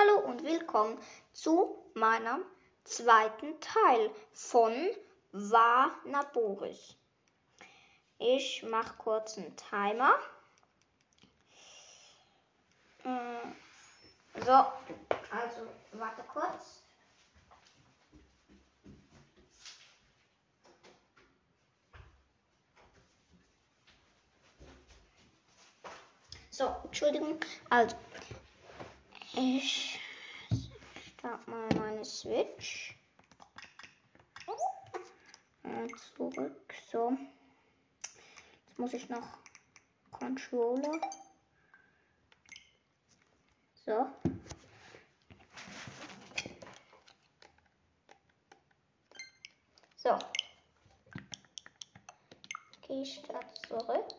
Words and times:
Hallo 0.00 0.20
und 0.20 0.44
willkommen 0.44 0.96
zu 1.32 1.90
meinem 1.94 2.44
zweiten 2.84 3.58
Teil 3.60 4.10
von 4.32 4.72
Warner 5.32 6.24
Boris. 6.32 6.94
Ich 8.18 8.62
mache 8.62 8.94
kurz 8.98 9.38
einen 9.38 9.56
Timer. 9.56 10.12
Äh, 13.02 14.40
So, 14.44 14.52
also 14.52 15.66
warte 15.92 16.22
kurz. 16.32 16.82
So, 26.50 26.74
Entschuldigung. 26.84 27.40
Also, 27.70 27.96
ich 29.38 30.00
starte 31.18 31.48
mal 31.50 31.68
meine 31.76 32.04
Switch. 32.04 32.98
Und 35.62 35.98
zurück. 36.16 36.74
So. 36.90 37.16
Jetzt 38.66 38.78
muss 38.78 38.92
ich 38.94 39.08
noch 39.08 39.38
Controller. 40.10 41.00
So. 43.84 44.06
So. 49.96 50.18
Ich 52.88 53.22
da 53.28 53.40
zurück. 53.68 54.14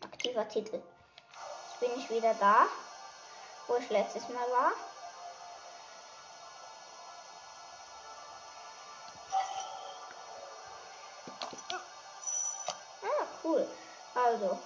Aktiver 0.00 0.48
Titel. 0.48 0.82
Jetzt 0.82 1.80
bin 1.80 1.90
ich 1.96 2.10
wieder 2.10 2.34
da, 2.34 2.66
wo 3.68 3.76
ich 3.76 3.88
letztes 3.90 4.28
Mal 4.30 4.50
war. 4.50 4.72
Ah, 13.02 13.26
cool. 13.44 13.68
Also. 14.14 14.58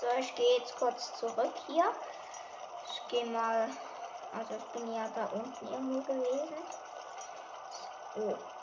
So, 0.00 0.06
ich 0.18 0.34
gehe 0.34 0.58
jetzt 0.58 0.76
kurz 0.76 1.18
zurück 1.18 1.54
hier. 1.66 1.92
Ich 2.90 3.08
gehe 3.08 3.26
mal. 3.26 3.68
Also 4.36 4.56
ich 4.56 4.64
bin 4.72 4.92
ja 4.92 5.08
da 5.14 5.26
unten 5.26 5.68
irgendwo 5.68 6.00
gewesen. 6.00 6.56
Oh. 8.16 8.53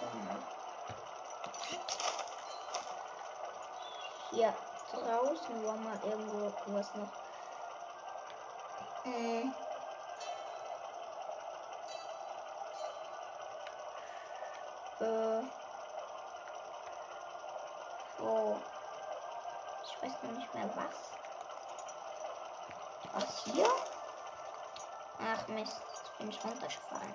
Mal. 0.00 0.38
Hier 4.30 4.54
draußen 4.92 5.66
war 5.66 5.76
mal 5.76 5.98
irgendwo 6.04 6.52
was 6.66 6.94
noch. 6.94 7.08
Hm. 9.04 9.54
Äh. 15.00 15.42
Oh. 18.20 18.56
Ich 19.84 20.02
weiß 20.02 20.22
noch 20.22 20.30
nicht 20.32 20.54
mehr 20.54 20.70
was. 20.76 21.12
Was 23.14 23.44
hier? 23.44 23.68
Ach 25.20 25.48
Mist, 25.48 25.80
jetzt 25.80 26.18
bin 26.18 26.28
ich 26.30 26.44
runtergefallen. 26.44 27.14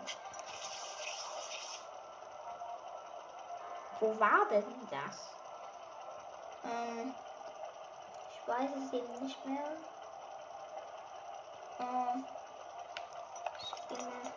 Wo 4.04 4.20
war 4.20 4.46
denn 4.50 4.66
das? 4.90 5.32
Ähm, 6.66 7.14
ich 8.30 8.45
weiß 8.45 8.72
es 8.76 8.92
eben 8.92 9.18
nicht 9.22 9.45
mehr. 9.45 9.77
Ähm, 11.80 12.26
ich 13.61 13.98
mal 13.98 14.33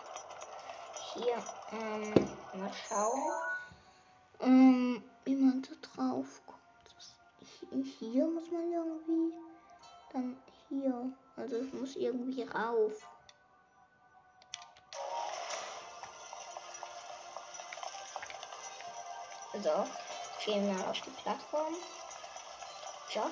hier 1.13 1.43
ähm, 1.73 2.15
mal 2.55 2.73
schauen, 2.73 3.33
ähm, 4.39 5.03
wie 5.25 5.35
man 5.35 5.63
da 5.63 5.75
drauf 5.83 6.41
kommt. 6.47 7.85
Hier 7.99 8.29
muss 8.29 8.49
man 8.53 8.73
irgendwie, 8.73 9.35
dann 10.13 10.37
hier. 10.69 11.11
Also 11.35 11.57
ich 11.57 11.73
muss 11.73 11.97
irgendwie 11.97 12.45
rauf. 12.45 12.93
So, 19.62 19.87
gehen 20.44 20.69
wir 20.69 20.91
auf 20.91 21.00
die 21.00 21.11
Plattform. 21.22 21.75
So. 23.09 23.22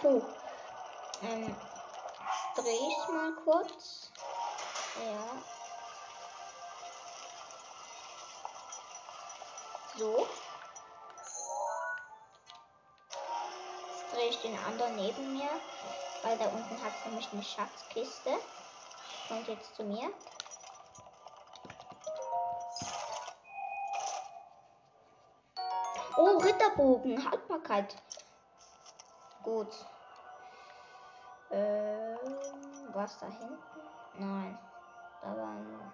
Puh. 0.00 0.22
Ähm, 1.22 1.56
drehe 2.54 2.88
ich 2.88 3.08
mal 3.08 3.32
kurz. 3.44 4.10
Ja. 4.96 5.42
So. 9.96 10.26
Jetzt 13.90 14.14
drehe 14.14 14.28
ich 14.28 14.40
den 14.42 14.58
anderen 14.58 14.96
neben 14.96 15.32
mir, 15.32 15.50
weil 16.22 16.38
da 16.38 16.46
unten 16.46 16.82
hat 16.82 16.92
es 16.98 17.06
nämlich 17.06 17.28
eine 17.32 17.42
Schatzkiste. 17.42 18.38
Kommt 19.28 19.48
jetzt 19.48 19.74
zu 19.74 19.82
mir. 19.84 20.10
Oh, 26.16 26.38
Ritterbogen, 26.38 27.30
Haltbarkeit. 27.30 27.94
Gut. 29.42 29.74
Ähm, 31.50 32.18
was 32.92 33.18
da 33.18 33.26
hinten? 33.26 33.58
Nein, 34.14 34.58
da 35.20 35.36
war. 35.36 35.92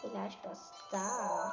Vielleicht 0.00 0.44
was 0.44 0.72
da. 0.90 1.52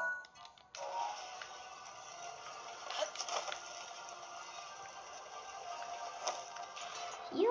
Hier? 7.31 7.49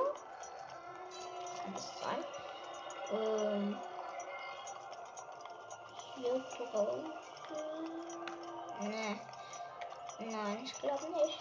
Kann 1.63 1.75
es 1.75 1.99
sein? 1.99 2.25
Ähm, 3.11 3.81
hier 6.15 6.39
draußen. 6.57 7.13
Nee. 8.81 9.32
Nein, 10.31 10.61
ich 10.65 10.75
glaube 10.75 11.11
nicht. 11.11 11.39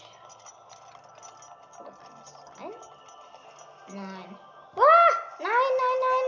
Oder 1.79 1.91
kann 1.91 2.21
es 2.23 2.31
sein? 2.57 2.73
Nein. 3.89 4.39
Ah! 4.75 5.11
Nein, 5.39 5.71
nein, 5.81 5.97
nein, 6.05 6.25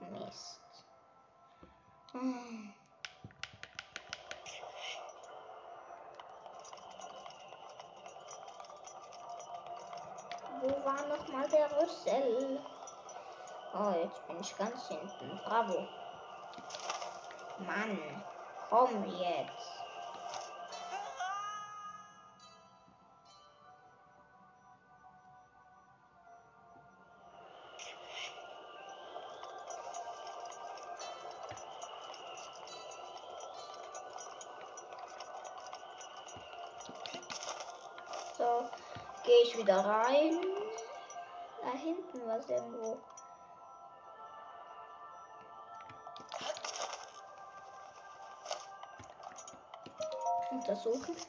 nein. 0.00 0.20
Mist. 0.20 0.60
Hm. 2.12 2.74
Wo 10.60 10.68
war 10.84 11.06
noch 11.06 11.28
mal 11.28 11.48
der 11.48 11.70
Rüssel? 11.80 12.60
Oh, 13.72 13.92
jetzt 14.02 14.26
bin 14.26 14.40
ich 14.40 14.56
ganz 14.56 14.88
hinten. 14.88 15.40
Bravo. 15.44 15.86
Mann, 17.58 18.24
komm 18.68 19.04
jetzt. 19.04 19.75
Rein. 39.86 40.40
Da 41.62 41.70
hinten 41.72 42.26
war 42.26 42.38
es 42.38 42.48
irgendwo. 42.48 42.98
Untersuchen. 50.50 51.16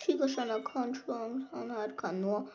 Tiger 0.00 0.28
schon 0.28 0.50
erkannt, 0.50 0.98
Schwarmschanheit 0.98 1.96
kann 1.96 2.20
nur. 2.20 2.46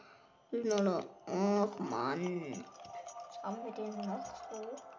Ach 0.51 1.79
Mann. 1.79 2.53
Jetzt 2.53 3.43
haben 3.43 3.63
wir 3.63 3.71
den 3.71 3.95
noch 3.97 4.25
so. 4.51 4.98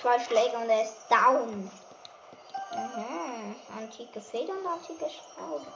Zwei 0.00 0.18
Schläge 0.20 0.56
und 0.56 0.68
er 0.68 0.82
ist 0.82 0.96
down. 1.10 1.70
Mhm. 2.72 3.56
Antike 3.76 4.20
Feder 4.20 4.54
und 4.54 4.66
antike 4.66 5.06
Schraube. 5.10 5.66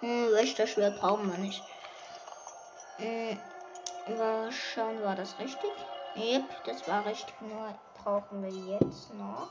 Hm, 0.00 0.32
Wächterschwert 0.32 0.98
brauchen 1.00 1.30
wir 1.30 1.38
nicht. 1.38 1.62
Hm, 2.98 3.38
war 4.18 4.50
schon, 4.52 5.02
war 5.02 5.16
das 5.16 5.38
richtig? 5.38 5.70
Yep, 6.16 6.44
das 6.64 6.86
war 6.88 7.06
richtig. 7.06 7.34
Nur 7.40 7.74
brauchen 8.02 8.42
wir 8.42 8.50
jetzt 8.50 9.14
noch. 9.14 9.48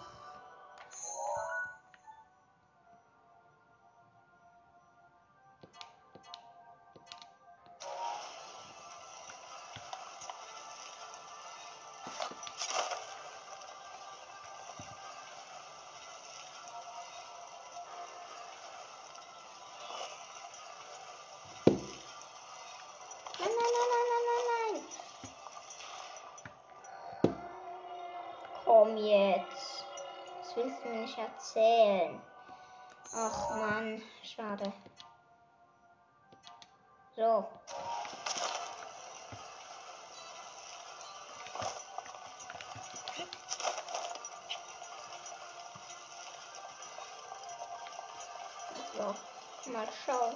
Schauen, 50.10 50.36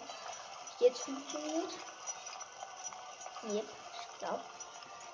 jetzt 0.79 1.01
funktioniert. 1.01 1.71
Yep, 3.43 3.65
ich 3.65 4.19
glaube, 4.19 4.43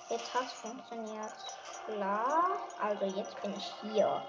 jetzt 0.10 0.34
hat 0.34 0.46
es 0.46 0.54
funktioniert 0.54 1.34
klar. 1.86 2.60
Also 2.80 3.06
jetzt 3.06 3.42
bin 3.42 3.56
ich 3.56 3.74
hier. 3.82 4.22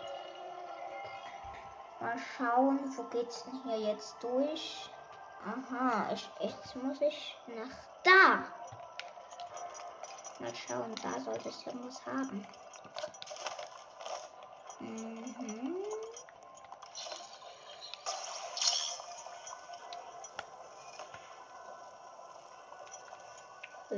Mal 2.01 2.17
schauen, 2.37 2.97
wo 2.97 3.03
geht's 3.05 3.45
denn 3.45 3.61
hier 3.65 3.79
jetzt 3.93 4.17
durch? 4.23 4.91
Aha, 5.45 6.11
ich, 6.13 6.31
jetzt 6.41 6.77
muss 6.77 7.01
ich 7.01 7.37
nach 7.47 7.77
da. 8.05 8.45
Mal 10.39 10.55
schauen, 10.55 10.95
da 11.03 11.21
sollte 11.21 11.49
es 11.51 11.67
irgendwas 11.67 12.07
haben. 12.07 12.47
Mhm. 14.79 15.20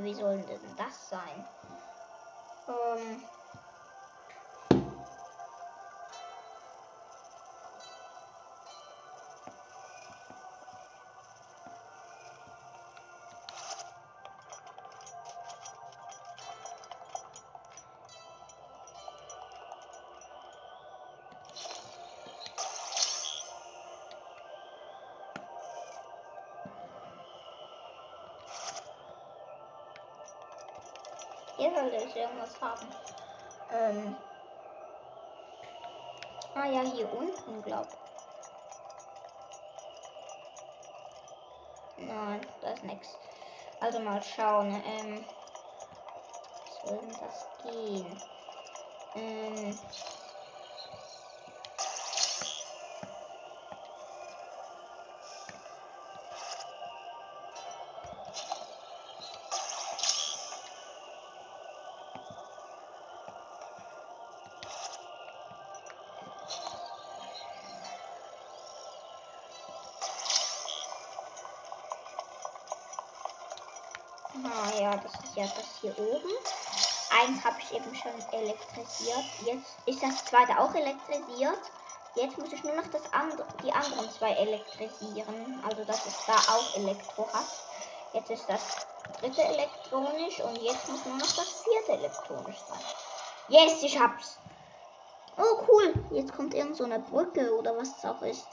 Wie 0.03 0.15
soll 0.15 0.43
denn 0.43 0.77
das 0.77 1.09
sein? 1.09 1.47
Ähm 2.69 3.23
glaub. 37.63 37.89
Nein, 41.97 42.41
da 42.61 42.73
ist 42.73 42.85
nichts. 42.85 43.19
Also 43.81 44.01
mal 44.01 44.23
schauen. 44.23 44.83
Ähm. 44.87 45.25
Was 46.65 46.81
soll 46.83 46.99
denn 46.99 47.17
das 47.21 47.47
gehen? 47.63 48.21
Ähm. 49.15 49.79
Eben 77.73 77.95
schon 77.95 78.13
elektrisiert. 78.33 79.25
Jetzt 79.45 79.77
ist 79.87 80.03
das 80.03 80.25
zweite 80.25 80.59
auch 80.59 80.75
elektrisiert. 80.75 81.61
Jetzt 82.15 82.37
muss 82.39 82.53
ich 82.53 82.63
nur 82.63 82.75
noch 82.75 82.87
das 82.89 83.03
andere, 83.13 83.47
die 83.65 83.73
anderen 83.73 84.11
zwei 84.11 84.33
elektrisieren. 84.33 85.63
Also 85.67 85.85
dass 85.85 86.07
es 86.07 86.27
da 86.27 86.35
auch 86.35 86.77
Elektro 86.77 87.27
hat. 87.33 87.47
Jetzt 88.13 88.31
ist 88.31 88.49
das 88.49 88.87
dritte 89.21 89.43
elektronisch 89.43 90.41
und 90.41 90.59
jetzt 90.59 90.89
muss 90.89 91.05
nur 91.07 91.17
noch 91.17 91.33
das 91.33 91.63
vierte 91.63 91.93
elektronisch 91.93 92.59
sein. 92.69 92.81
Yes, 93.49 93.83
ich 93.83 93.99
hab's. 93.99 94.39
Oh 95.39 95.65
cool. 95.69 95.95
Jetzt 96.11 96.35
kommt 96.35 96.55
irgend 96.55 96.77
so 96.77 96.85
eine 96.85 96.99
Brücke 97.01 97.57
oder 97.57 97.77
was 97.77 97.97
es 97.97 98.05
auch 98.05 98.21
ist. 98.23 98.47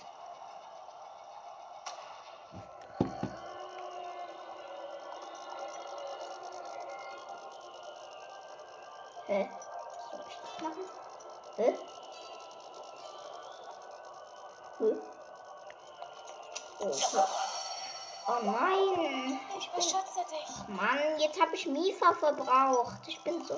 Ich 21.59 21.67
Mifa 21.67 22.13
verbraucht. 22.13 22.99
Ich 23.07 23.19
bin 23.23 23.43
so 23.43 23.55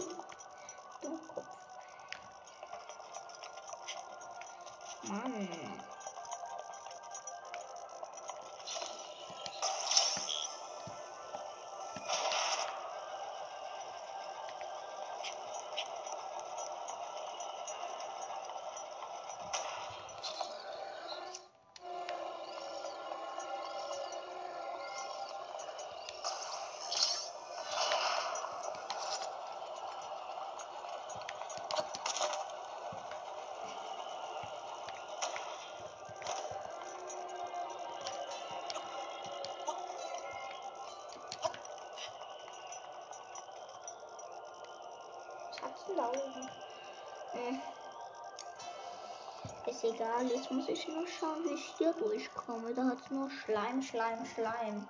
jetzt 50.24 50.52
muss 50.52 50.68
ich 50.68 50.88
nur 50.88 51.08
schauen, 51.08 51.44
wie 51.46 51.54
ich 51.54 51.74
hier 51.78 51.94
durchkomme. 51.94 52.74
Da 52.74 52.84
hat's 52.86 53.10
nur 53.10 53.30
Schleim, 53.30 53.82
Schleim, 53.82 54.26
Schleim. 54.26 54.88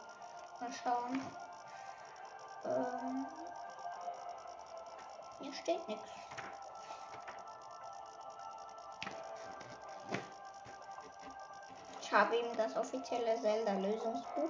Mal 0.60 0.72
schauen. 0.84 1.22
Ähm, 2.66 3.26
hier 5.40 5.54
steht 5.54 5.88
nichts. 5.88 6.10
Ich 12.02 12.12
habe 12.12 12.36
eben 12.36 12.58
das 12.58 12.76
offizielle 12.76 13.40
Zelda-Lösungsbuch. 13.42 14.50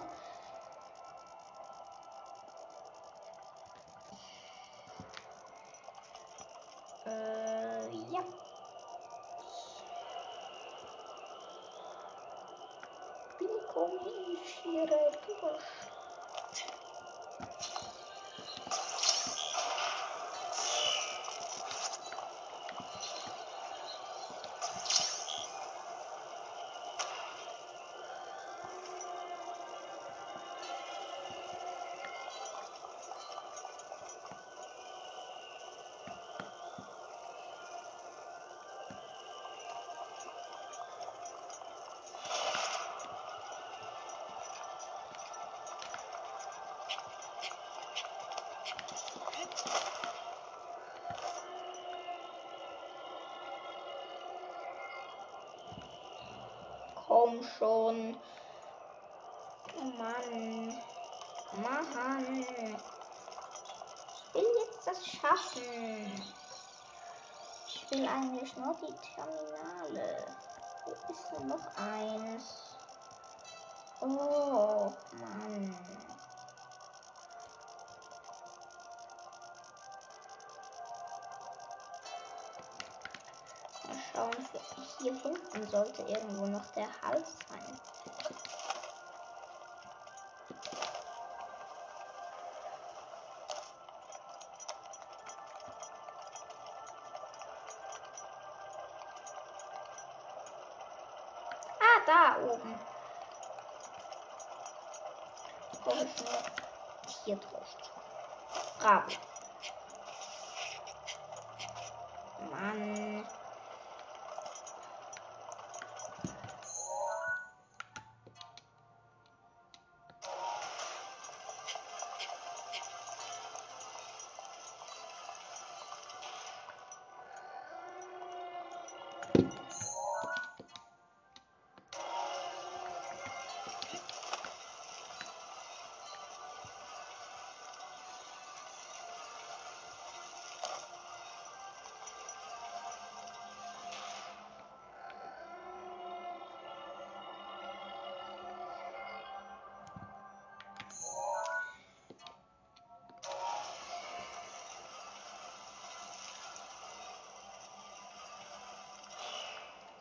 Komm 57.21 57.43
schon. 57.43 58.17
Oh 59.77 59.83
Mann. 59.95 60.75
Mann. 61.61 62.45
Ich 64.25 64.33
will 64.33 64.47
jetzt 64.65 64.87
das 64.87 65.05
schaffen. 65.05 66.23
Ich 67.67 67.91
will 67.91 68.07
eigentlich 68.07 68.57
nur 68.57 68.75
die 68.81 68.95
Terminale. 69.13 70.35
Wo 70.85 71.13
ist 71.13 71.31
denn 71.31 71.47
noch 71.47 71.67
eins? 71.77 72.75
Oh 73.99 74.91
Mann. 75.11 75.90
Hier 85.01 85.13
hinten 85.13 85.67
sollte 85.69 86.03
irgendwo 86.03 86.45
noch 86.45 86.65
der 86.73 86.87
Hals 87.01 87.35
sein. 87.49 88.10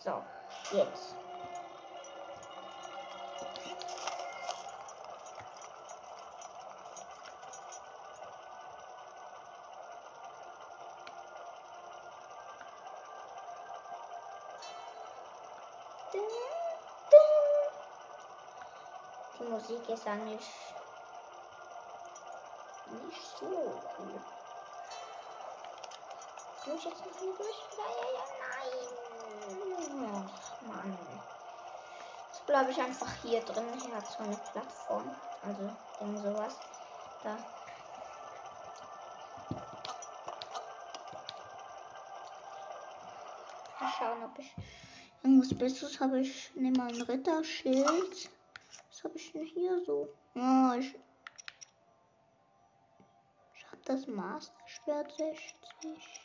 So, 0.02 0.22
jetzt. 0.72 1.14
Die 19.38 19.44
Musik 19.44 19.88
ist 19.90 20.06
eigentlich 20.06 20.74
nicht 22.86 23.38
so 23.38 23.46
cool. 23.98 24.20
Muss 26.66 26.78
ich 26.78 26.84
jetzt 26.84 27.04
noch 27.04 27.18
hier 27.18 27.34
durch? 27.36 27.56
Ja, 27.76 27.84
ja, 27.96 28.06
ja, 28.14 28.24
nein. 28.40 29.00
Ach, 30.12 30.60
Mann. 30.62 30.98
Bleibe 32.50 32.72
ich 32.72 32.80
einfach 32.80 33.14
hier 33.22 33.40
drin. 33.42 33.64
Hier 33.80 33.94
hat 33.94 34.10
so 34.10 34.24
eine 34.24 34.36
Plattform. 34.36 35.08
Also, 35.40 35.70
irgend 36.00 36.18
sowas. 36.18 36.58
Da. 37.22 37.36
Mal 43.78 43.92
schauen, 43.96 44.24
ob 44.24 44.36
ich 44.40 44.52
irgendwas 45.22 45.56
Besseres 45.56 46.00
habe. 46.00 46.18
Ich 46.18 46.52
nehme 46.56 46.76
mal 46.76 46.88
ein 46.88 47.02
Ritterschild. 47.02 48.30
Was 48.88 49.04
habe 49.04 49.16
ich 49.16 49.30
denn 49.30 49.44
hier 49.46 49.84
so? 49.84 50.08
Oh, 50.34 50.72
ich, 50.76 50.98
ich 53.54 53.66
habe 53.66 53.82
das 53.84 54.08
Master 54.08 54.52
Schwert 54.66 55.12
60. 55.12 56.20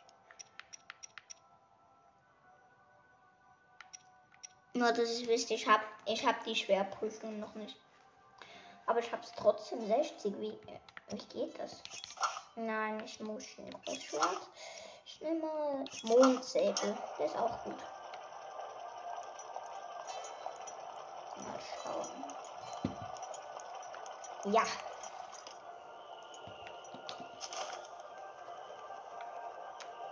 Nur, 4.73 4.91
dass 4.91 5.19
ihr 5.21 5.27
wisst, 5.27 5.51
ich 5.51 5.67
habe 5.67 5.83
ich 6.05 6.25
hab 6.25 6.43
die 6.43 6.55
Schwerprüfung 6.55 7.39
noch 7.39 7.55
nicht. 7.55 7.77
Aber 8.85 8.99
ich 8.99 9.11
habe 9.11 9.23
es 9.23 9.31
trotzdem 9.31 9.85
60. 9.85 10.39
Wie, 10.39 10.57
wie 11.09 11.25
geht 11.25 11.59
das? 11.59 11.81
Nein, 12.55 13.01
ich 13.03 13.19
muss 13.19 13.43
ein 13.57 13.71
Großschwert. 13.83 14.49
Ich 15.05 15.21
nehme 15.21 15.41
mal 15.41 15.85
Mondsäbel. 16.03 16.97
Der 17.17 17.25
ist 17.25 17.37
auch 17.37 17.63
gut. 17.63 17.79
Mal 21.37 21.59
schauen. 21.83 22.25
Ja. 24.53 24.63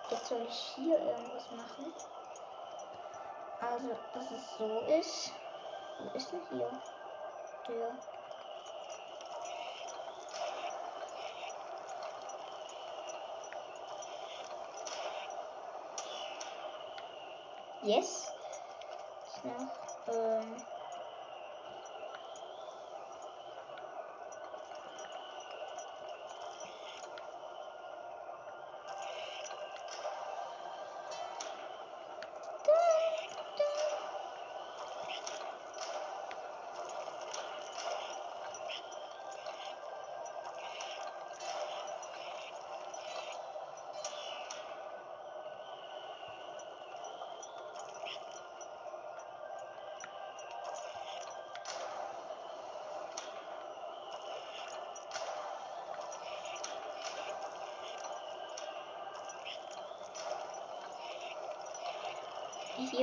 Jetzt 0.09 0.27
soll 0.27 0.45
ich 0.47 0.73
hier 0.75 0.97
irgendwas 0.99 1.51
machen. 1.51 1.93
Also, 3.61 3.97
dass 4.13 4.31
es 4.31 4.57
so 4.57 4.79
ist. 4.99 5.31
Ist 6.13 6.31
denn 6.31 6.41
hier? 6.49 6.69
Der. 7.67 7.91
Yes. 17.81 18.31
Ist 19.27 19.45
noch, 19.45 20.42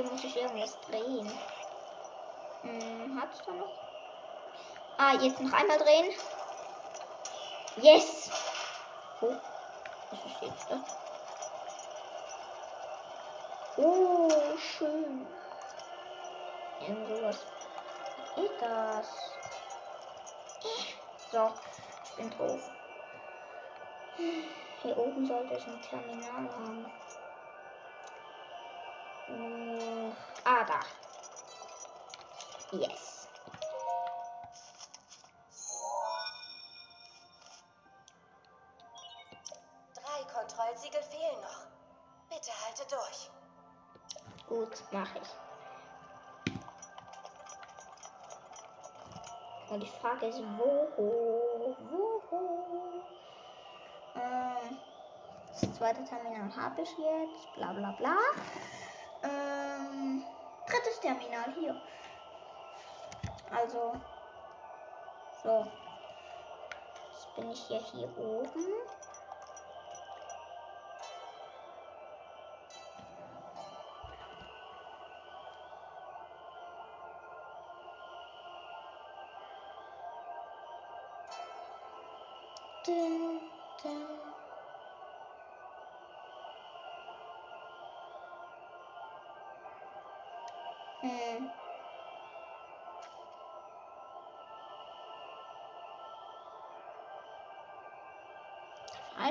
Hier 0.01 0.11
muss 0.11 0.25
ich 0.25 0.35
irgendwas 0.35 0.81
drehen. 0.89 1.31
Hm, 2.63 3.21
hat's 3.21 3.45
da 3.45 3.53
noch? 3.53 3.69
Ah, 4.97 5.13
jetzt 5.21 5.39
noch 5.39 5.53
einmal 5.53 5.77
drehen. 5.77 6.11
Yes! 7.77 8.31
Oh, 9.21 9.35
was 10.11 10.25
ist 10.25 10.41
jetzt 10.41 10.71
das? 10.71 10.81
Oh, 13.77 14.57
schön. 14.57 15.27
Irgend 16.81 17.07
sowas. 17.07 17.47
Was 18.37 18.45
ist 18.45 18.63
das? 18.63 19.07
So, 21.31 21.51
ich 22.05 22.17
bin 22.17 22.31
drauf. 22.31 22.71
Hier 24.81 24.97
oben 24.97 25.27
sollte 25.27 25.55
ich 25.57 25.67
ein 25.67 25.83
Terminal 25.83 26.49
haben. 26.55 26.91
Yes. 32.73 33.27
Drei 39.95 40.25
Kontrollsiegel 40.33 41.03
fehlen 41.03 41.41
noch. 41.41 41.67
Bitte 42.29 42.53
halte 42.65 42.87
durch. 42.89 43.31
Gut, 44.47 44.93
mache 44.93 45.19
ich. 45.19 45.29
Und 49.71 49.81
die 49.81 49.89
Frage 50.01 50.27
ist, 50.27 50.39
wo? 50.39 50.89
Wo? 50.97 51.45
Ähm, 54.15 54.79
das 55.61 55.75
zweite 55.75 56.05
Terminal 56.05 56.57
habe 56.57 56.83
ich 56.83 56.91
jetzt. 56.99 57.55
Bla 57.57 57.73
bla 57.73 57.93
bla. 57.93 58.17
Ähm, 59.25 60.25
drittes 60.67 61.01
Terminal 61.01 61.53
hier. 61.55 61.81
Also, 63.51 63.93
so. 65.43 65.67
Jetzt 67.13 67.37
bin 67.37 67.51
ich 67.51 67.69
ja 67.69 67.79
hier 67.79 68.19
oben. 68.19 69.00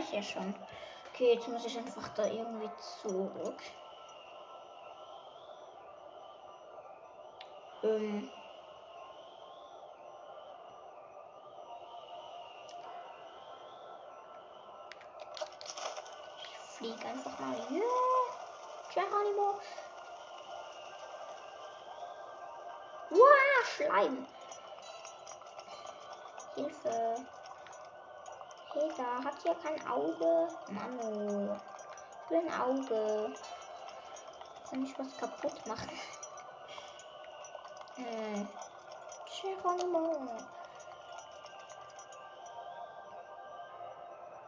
Weiß 0.10 0.16
ja 0.16 0.24
schon. 0.24 0.56
Okay, 1.14 1.34
jetzt 1.34 1.48
muss 1.48 1.66
ich 1.66 1.78
einfach 1.78 2.08
da 2.10 2.26
irgendwie 2.26 2.70
zurück. 3.02 3.62
Ähm. 7.84 8.30
Ich 16.44 16.78
fliege 16.78 17.08
einfach 17.08 17.40
mal 17.40 17.56
hier. 17.68 17.84
Geronimo. 18.94 19.60
Wow, 23.12 23.66
Schleim. 23.76 24.28
Hilfe. 26.56 27.26
Da 28.98 29.24
hat 29.24 29.42
hier 29.44 29.56
kein 29.56 29.88
Auge. 29.88 30.48
Manu. 30.70 31.58
Ich 32.24 32.32
will 32.32 32.48
ein 32.48 32.62
Auge. 32.62 33.34
Kann 34.70 34.84
ich 34.84 34.98
was 34.98 35.18
kaputt 35.18 35.66
machen? 35.66 35.90
Äh. 37.98 38.46
Geronimo. 39.42 40.38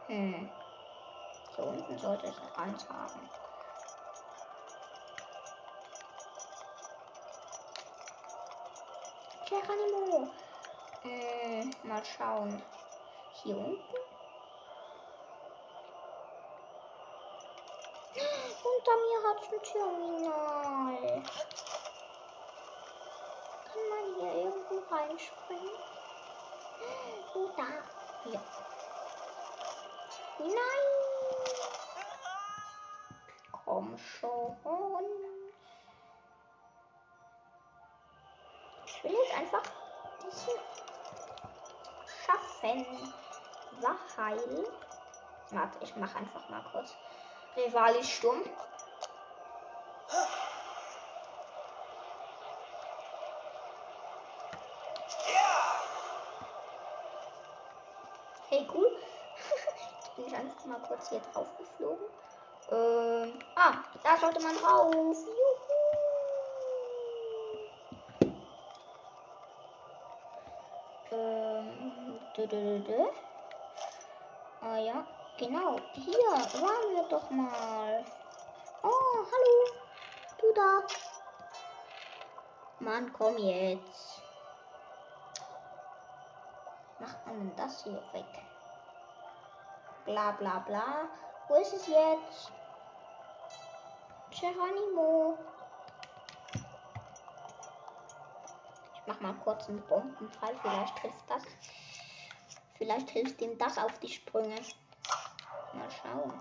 Hm. 0.06 0.50
Hier 1.54 1.66
unten 1.66 1.98
sollte 1.98 2.28
ich 2.28 2.58
eins 2.58 2.88
haben. 2.88 3.30
Geronimo. 9.46 10.30
Äh, 11.04 11.64
mal 11.86 12.02
schauen. 12.04 12.62
Hier 13.42 13.56
unten? 13.56 14.11
Unter 18.84 18.96
mir 18.96 19.20
hat 19.28 19.38
ein 19.52 19.62
Terminal. 19.62 21.22
Kann 23.64 23.84
man 23.88 24.04
hier 24.18 24.32
irgendwo 24.42 24.76
reinspringen? 24.92 25.76
Oh, 27.34 27.48
da. 27.56 27.66
Hier. 28.24 28.42
Nein! 30.40 30.86
Komm 33.64 33.96
schon. 33.96 34.56
Ich 38.84 39.04
will 39.04 39.12
jetzt 39.12 39.36
einfach 39.36 39.62
diesen 40.24 40.58
schaffen. 42.26 43.14
Weil. 44.16 44.66
Warte, 45.50 45.78
ich 45.82 45.94
mach 45.94 46.14
einfach 46.16 46.48
mal 46.48 46.64
kurz. 46.72 46.96
Rivali 47.56 48.02
stumm. 48.02 48.42
Hey, 58.48 58.68
cool. 58.74 58.90
Jetzt 59.94 60.16
bin 60.16 60.26
ich 60.26 60.36
einfach 60.36 60.64
mal 60.66 60.80
kurz 60.80 61.01
hier 61.12 61.20
drauf 61.32 61.46
geflogen. 61.58 62.06
Ähm, 62.70 63.38
ah, 63.56 63.74
da 64.02 64.16
sollte 64.16 64.40
man 64.40 64.56
drauf. 64.56 64.94
Juhu. 64.94 65.16
Ähm, 71.12 72.18
dü 72.36 72.42
-dü 72.42 72.84
-dü. 72.86 73.10
Ah 74.62 74.78
ja, 74.78 75.06
genau. 75.36 75.76
Hier 75.92 76.32
waren 76.62 76.94
wir 76.94 77.04
doch 77.10 77.30
mal. 77.30 78.04
Oh, 78.82 79.16
hallo. 79.32 79.58
Du 80.38 80.52
da. 80.54 80.82
Mann, 82.78 83.12
komm 83.12 83.36
jetzt. 83.38 84.22
Macht 86.98 87.26
man 87.26 87.52
das 87.56 87.84
hier 87.84 88.02
weg? 88.12 88.51
Bla 90.04 90.32
bla 90.32 90.58
bla. 90.60 91.08
Wo 91.48 91.54
ist 91.56 91.72
es 91.74 91.86
jetzt? 91.86 92.52
Geronimo. 94.30 95.38
Ich 98.94 99.02
mach 99.06 99.20
mal 99.20 99.34
kurz 99.44 99.68
einen 99.68 99.82
Bombenfall. 99.86 100.54
Vielleicht 100.62 100.96
trifft 100.98 101.30
das. 101.30 101.42
Vielleicht 102.78 103.10
hilft 103.10 103.40
ihm 103.40 103.56
das 103.58 103.78
auf 103.78 103.98
die 104.00 104.08
Sprünge. 104.08 104.60
Mal 105.72 105.90
schauen. 105.90 106.40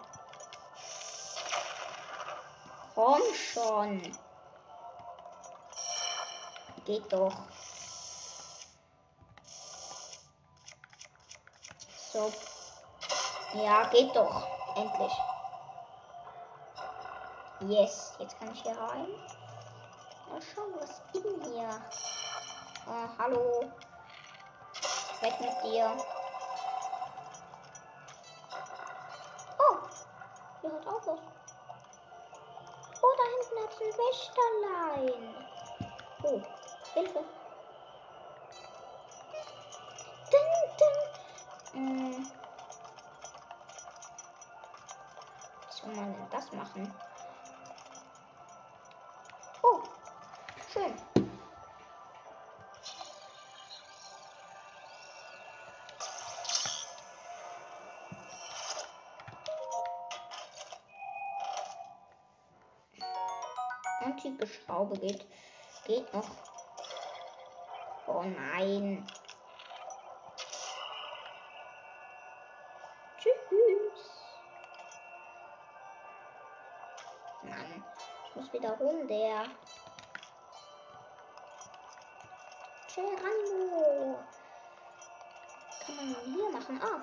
Komm 2.95 3.21
schon. 3.34 4.02
Geht 6.86 7.13
doch. 7.13 7.36
So. 12.12 12.32
Ja, 13.54 13.84
geht 13.88 14.16
doch. 14.16 14.48
Endlich. 14.76 15.14
Yes, 17.62 18.16
jetzt 18.18 18.40
kann 18.40 18.52
ich 18.52 18.62
hier 18.62 18.78
rein. 18.78 19.08
Mal 20.30 20.42
schauen, 20.42 20.74
was 20.80 21.02
in 21.14 21.44
hier. 21.44 21.70
Oh, 22.88 23.08
hallo. 23.20 23.72
Weg 25.20 25.40
mit 25.42 25.64
dir. 25.64 25.98
Oh, 29.60 29.78
hier 30.62 30.72
hat 30.72 30.88
auch 30.88 31.06
was. 31.06 31.20
Oh, 33.02 33.14
da 33.18 33.24
hinten 33.34 33.58
hat 33.64 33.74
ein 33.82 33.94
Wächterlein. 35.04 35.36
Oh, 36.24 36.42
Hilfe. 36.94 37.24
Machen? 46.54 46.94
Oh, 49.64 49.82
schön. 50.74 50.94
Antike 64.04 64.46
Schraube 64.48 64.98
geht, 65.00 65.26
geht 65.86 66.14
noch. 66.14 66.30
Oh 68.08 68.24
nein. 68.24 69.08
Wieder 78.62 78.78
runter. 78.78 79.45
Geronimo. 82.93 84.19
Kann 85.86 85.95
man 85.95 86.15
hier 86.24 86.50
machen? 86.52 86.82
Ah. 86.84 87.02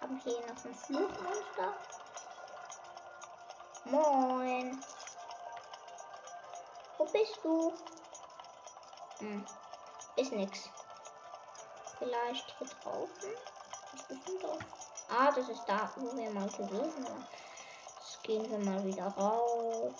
Haben 0.00 0.20
hier 0.24 0.40
noch 0.40 0.64
ein 0.64 0.74
Flugmonster? 0.74 1.74
Moin. 3.84 4.84
Wo 6.98 7.04
bist 7.04 7.38
du? 7.44 7.72
Hm. 9.18 9.46
Ist 10.16 10.32
nix. 10.32 10.68
Vielleicht 11.98 12.58
hier 12.58 12.66
draußen? 12.82 13.32
Ist 13.94 14.08
bestimmt 14.08 14.44
auch. 14.44 14.79
Ah, 15.12 15.32
das 15.34 15.48
ist 15.48 15.64
da, 15.66 15.90
wo 15.96 16.16
wir 16.16 16.30
mal 16.30 16.48
gewesen 16.48 17.04
waren. 17.04 17.26
Jetzt 17.98 18.22
gehen 18.22 18.48
wir 18.48 18.58
mal 18.58 18.84
wieder 18.84 19.08
rauf. 19.08 19.92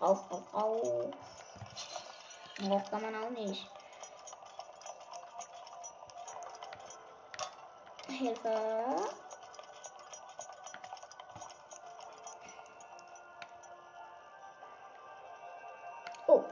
Rauf, 0.00 0.30
rauf, 0.30 0.54
rauf. 0.54 1.14
Rauf 2.68 2.90
kann 2.90 3.02
man 3.02 3.24
auch 3.24 3.30
nicht. 3.30 3.70
Hilfe. 8.08 9.08
Oh. 16.26 16.44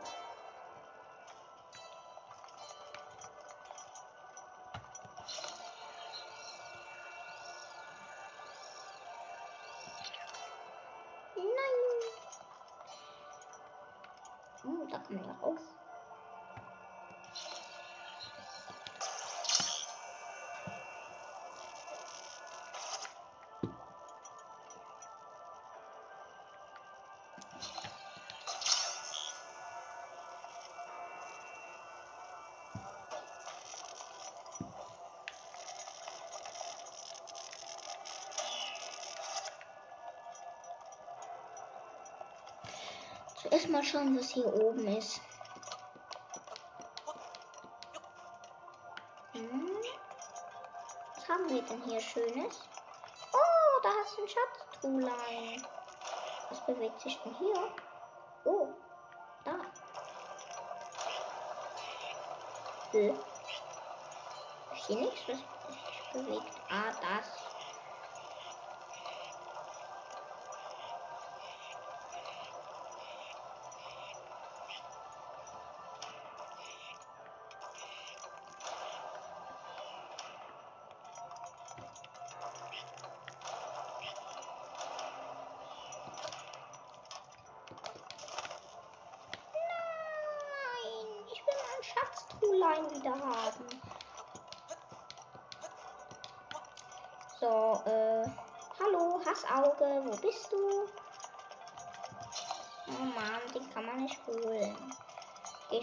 Hm, 15.15 15.74
da 43.45 43.59
kann 43.59 43.71
man 43.71 43.83
ja 43.83 43.85
raus. 43.85 43.85
Zuerst 43.85 43.85
mal 43.85 43.85
schauen, 43.85 44.19
was 44.19 44.31
hier 44.31 44.47
oben 44.47 44.87
ist. 44.87 45.21
Hm. 49.33 49.71
Was 51.17 51.29
haben 51.29 51.49
wir 51.49 51.63
denn 51.63 51.83
hier 51.83 52.01
Schönes? 52.01 52.61
Oh, 53.33 53.81
da 53.83 53.89
hast 54.01 54.17
du 54.17 54.23
ein 54.23 54.29
Schatztruhlein. 54.29 55.67
Was 56.51 56.67
bewegt 56.67 57.01
sich 57.01 57.19
denn 57.23 57.35
hier? 57.35 57.75
Oh, 58.45 58.69
da. 59.45 59.57
Hä? 62.93 63.15
Ist 64.73 64.87
hier 64.87 64.97
nichts, 64.97 65.21
was 65.29 65.39
sich 65.39 66.13
bewegt? 66.13 66.61
Ah, 66.71 66.93
das. 67.01 67.44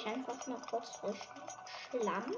Ich 0.02 0.08
einfach 0.08 0.48
mal 0.48 0.60
kurz 0.70 1.00
durch 1.02 1.20
Schlamm. 1.90 2.34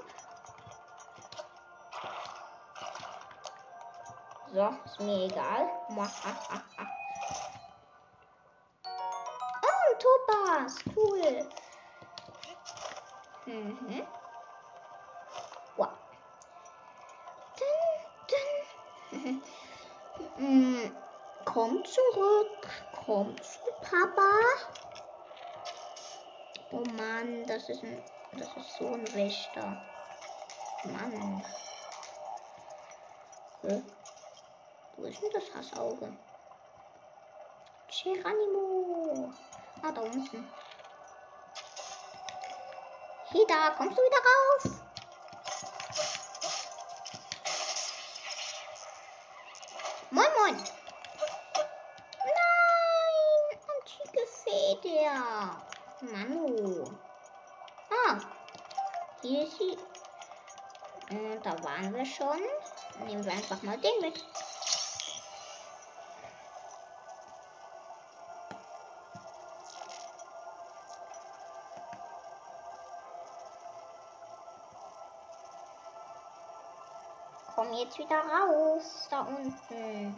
So, 4.52 4.74
ist 4.84 5.00
mir 5.00 5.24
egal. 5.24 5.68
Mwahahaha. 5.88 6.62
Oh, 8.84 9.68
ein 9.90 9.98
Topas, 9.98 10.74
cool. 10.94 11.48
Mhm. 13.46 14.06
Wow. 15.76 15.88
Dun, 17.58 19.20
dun. 19.20 19.42
Mm, 20.36 20.90
Komm 21.44 21.84
zurück. 21.84 22.68
Komm 23.04 23.36
zu 23.40 23.60
Papa. 23.82 24.30
Oh 26.74 26.82
Mann, 26.96 27.46
das 27.46 27.68
ist 27.68 27.84
ein. 27.84 28.02
Das 28.32 28.48
ist 28.56 28.74
so 28.74 28.88
ein 28.88 29.14
Wächter. 29.14 29.80
Mann. 30.82 31.44
Hä? 33.62 33.82
Wo 34.96 35.04
ist 35.04 35.22
denn 35.22 35.30
das 35.32 35.54
Hassauge? 35.54 36.12
Geronimo. 37.86 39.32
Ah, 39.82 39.92
da 39.92 40.00
unten. 40.00 40.50
Hida, 43.30 43.70
kommst 43.76 43.96
du 43.96 44.02
wieder 44.02 44.18
raus? 44.18 44.83
Waren 61.84 61.96
wir 61.96 62.06
schon. 62.06 62.40
Nehmen 63.06 63.22
wir 63.22 63.32
einfach 63.32 63.62
mal 63.62 63.76
den 63.76 63.90
mit. 64.00 64.24
Komm 77.54 77.72
jetzt 77.74 77.98
wieder 77.98 78.16
raus, 78.16 79.06
da 79.10 79.20
unten. 79.20 80.16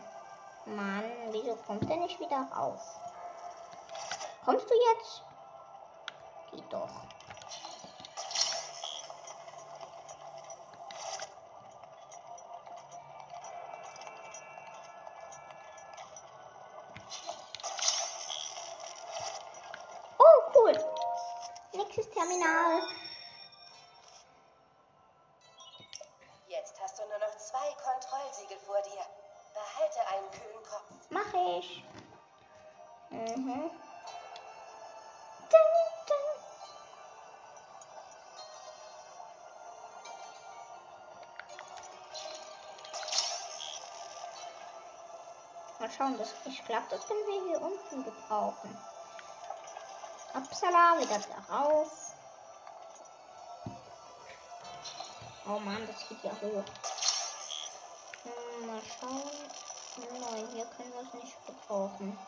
Mann, 0.67 1.05
wieso 1.33 1.57
kommt 1.67 1.91
er 1.91 1.97
nicht 1.97 2.21
wieder 2.21 2.49
raus? 2.57 2.81
Kommst 4.45 4.71
du 4.71 4.75
jetzt? 4.95 5.25
Geht 6.53 6.73
doch. 6.73 7.16
Mhm. 33.35 33.71
Mal 45.79 45.91
schauen, 45.91 46.17
das, 46.19 46.35
ich 46.45 46.65
glaube, 46.65 46.87
das 46.89 47.07
können 47.07 47.27
wir 47.27 47.49
hier 47.49 47.61
unten 47.61 48.05
gebrauchen. 48.05 48.79
Upsala, 50.35 51.01
wieder 51.01 51.19
darauf. 51.19 51.91
Oh 55.49 55.59
Mann, 55.59 55.87
das 55.87 56.09
geht 56.09 56.23
ja 56.23 56.31
hoch. 56.31 56.65
Hm, 58.23 58.67
mal 58.67 58.83
schauen. 59.01 59.31
Nein, 60.21 60.49
hier 60.53 60.67
können 60.67 60.93
wir 60.93 61.03
es 61.03 61.15
nicht 61.15 61.47
gebrauchen. 61.47 62.19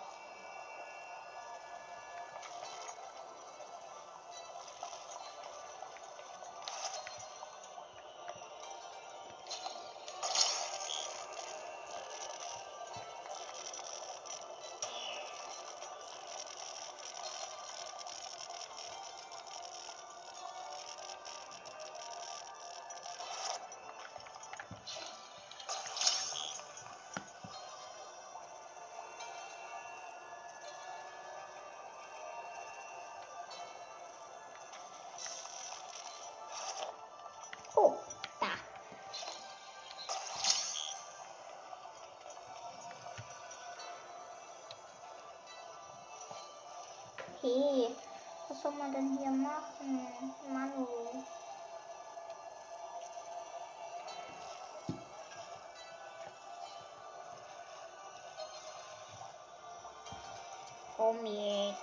Komm 60.99 61.25
jetzt. 61.27 61.79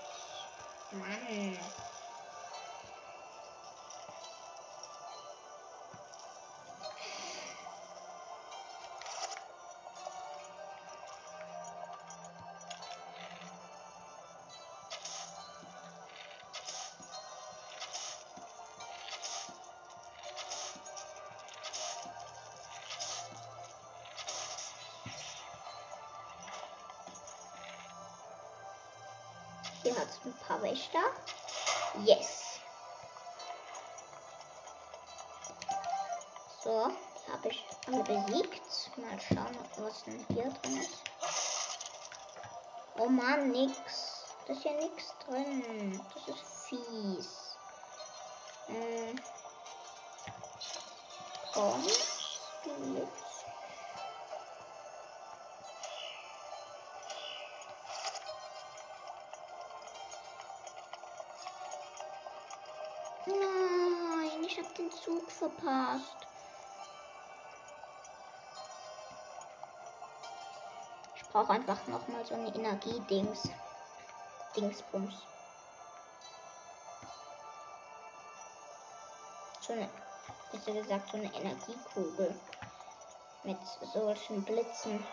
Mann. 0.91 1.74
Hier 29.85 29.95
hat 29.95 30.09
es 30.09 30.19
ein 30.25 30.33
paar 30.47 30.59
Wächter. 30.63 30.99
Yes. 32.05 32.59
So, 36.63 36.91
habe 37.31 37.47
ich 37.49 37.63
alle 37.85 38.03
besiegt. 38.03 38.63
Mal 38.97 39.19
schauen, 39.19 39.55
was 39.77 40.03
denn 40.05 40.25
hier 40.29 40.49
drin 40.49 40.77
ist. 40.77 41.03
Oh 42.97 43.09
Mann, 43.09 43.51
nix. 43.51 44.25
Da 44.47 44.53
ist 44.53 44.63
ja 44.63 44.71
nichts 44.71 45.13
drin. 45.27 46.01
Das 46.15 46.35
ist 46.35 46.67
fies. 46.67 47.55
Hm. 48.65 49.21
Komm, 51.53 51.87
verpasst. 65.35 66.15
Ich 71.15 71.27
brauche 71.29 71.53
einfach 71.53 71.85
noch 71.87 72.07
mal 72.07 72.25
so 72.25 72.35
eine 72.35 72.53
Energiedings. 72.55 73.49
Dingsbums. 74.55 75.15
So 79.61 79.73
eine, 79.73 79.89
besser 80.51 80.73
gesagt, 80.73 81.09
so 81.11 81.17
eine 81.17 81.33
Energiekugel. 81.33 82.39
Mit 83.43 83.57
solchen 83.93 84.43
Blitzen. 84.45 85.05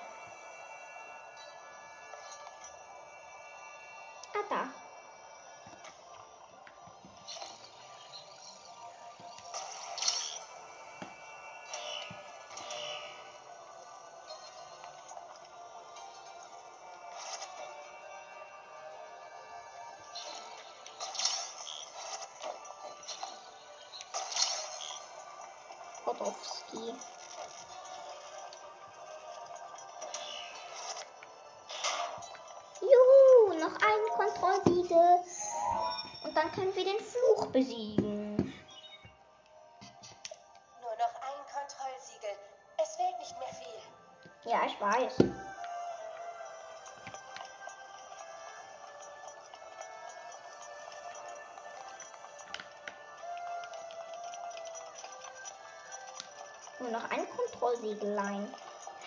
Nur 56.82 56.90
noch 56.90 57.10
ein 57.10 57.26
Kontrollsiegelein. 57.30 58.52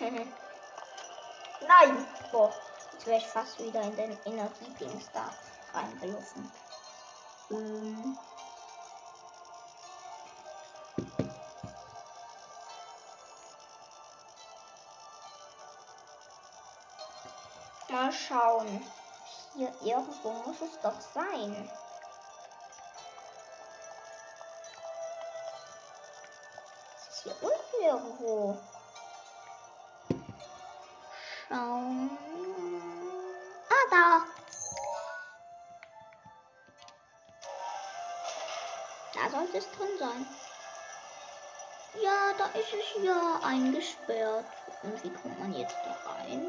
Nein! 0.00 2.06
Boah, 2.32 2.50
jetzt 2.92 3.06
wäre 3.06 3.18
ich 3.18 3.26
fast 3.26 3.62
wieder 3.62 3.82
in 3.82 3.94
den 3.94 4.18
Energiedings 4.24 5.10
da 5.12 5.30
reingelaufen. 5.74 6.50
Ähm. 7.50 8.18
Mal 17.90 18.12
schauen. 18.12 18.90
Hier 19.54 19.72
irgendwo 19.82 20.32
muss 20.32 20.62
es 20.62 20.80
doch 20.80 20.98
sein. 21.12 21.70
Irgendwo? 27.86 28.58
Schauen. 31.48 32.10
Ah, 33.68 33.86
da. 33.90 34.26
Da 39.14 39.30
sollte 39.30 39.58
es 39.58 39.70
drin 39.70 39.98
sein. 39.98 40.26
Ja, 42.02 42.32
da 42.36 42.46
ist 42.58 42.74
es 42.74 43.04
ja 43.04 43.40
eingesperrt. 43.42 44.44
Und 44.82 45.02
wie 45.02 45.12
kommt 45.12 45.38
man 45.38 45.52
jetzt 45.54 45.76
da 45.84 46.10
rein? 46.10 46.46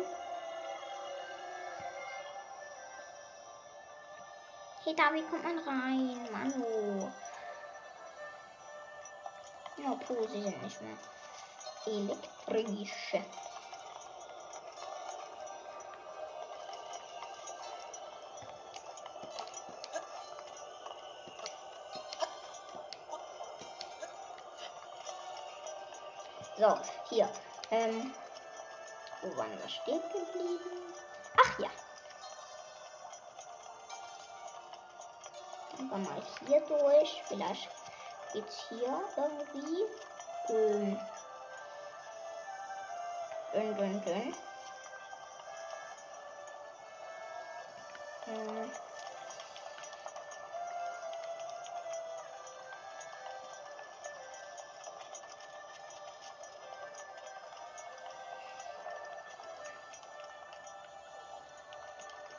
Hey, 4.83 4.95
da, 4.95 5.13
wie 5.13 5.23
kommt 5.27 5.43
man 5.43 5.59
rein? 5.59 6.27
Manu. 6.31 7.11
Ja, 9.77 9.93
puh, 9.95 10.27
sie 10.27 10.41
sind 10.41 10.63
nicht 10.63 10.81
mehr 10.81 10.97
elektrische. 11.87 13.23
So, 26.57 26.75
hier. 27.09 27.29
Ähm, 27.69 28.11
wo 29.21 29.37
waren 29.37 29.51
wir 29.59 29.69
stehen 29.69 30.01
geblieben? 30.11 30.93
Ach 31.37 31.59
ja. 31.59 31.69
Dann 35.77 35.89
wir 35.91 35.97
mal 35.99 36.23
hier 36.47 36.61
durch. 36.61 37.21
Vielleicht 37.27 37.69
geht's 38.33 38.65
hier 38.69 39.03
irgendwie. 39.15 39.85
Ähm, 40.49 40.99
dünn. 43.63 44.35
Ähm, 48.27 48.71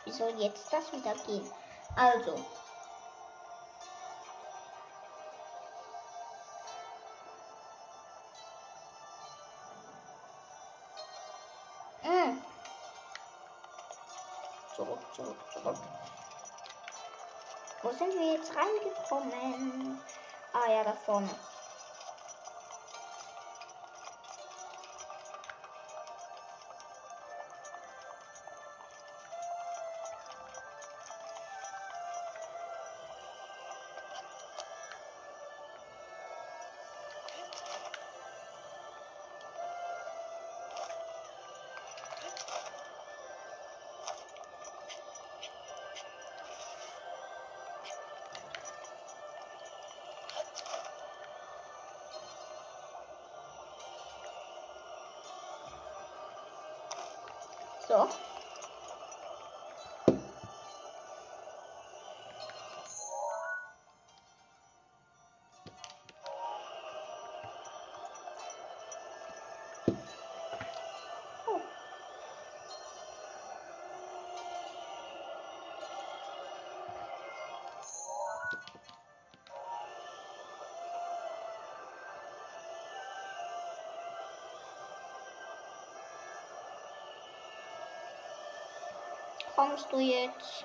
Wie 0.04 0.12
soll 0.12 0.30
jetzt 0.38 0.72
das 0.72 0.92
wieder 0.92 1.14
gehen? 1.26 1.50
Also. 1.96 2.44
Wo 17.82 17.90
sind 17.90 18.14
wir 18.14 18.34
jetzt 18.34 18.52
reingekommen? 18.54 20.00
Ah 20.52 20.70
ja, 20.70 20.84
da 20.84 20.92
vorne. 21.04 21.28
Kommst 89.58 89.90
du 89.90 89.98
jetzt? 89.98 90.64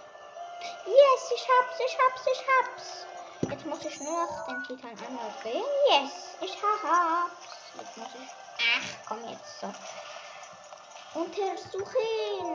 Yes, 0.86 1.32
ich 1.34 1.48
hab's, 1.50 1.80
ich 1.80 1.98
hab's, 1.98 2.28
ich 2.32 2.44
hab's. 2.48 3.08
Jetzt 3.50 3.66
muss 3.66 3.84
ich 3.86 4.00
nur 4.02 4.12
noch 4.12 4.46
den 4.46 4.64
Titan 4.66 4.96
drehen. 5.42 5.64
Yes, 5.90 6.38
ich 6.40 6.56
hab's. 6.62 7.74
Jetzt 7.74 7.98
muss 7.98 8.10
ich. 8.14 8.30
Ach, 8.60 9.08
komm 9.08 9.28
jetzt 9.30 9.60
so. 9.62 9.74
Untersuchen. 11.20 12.53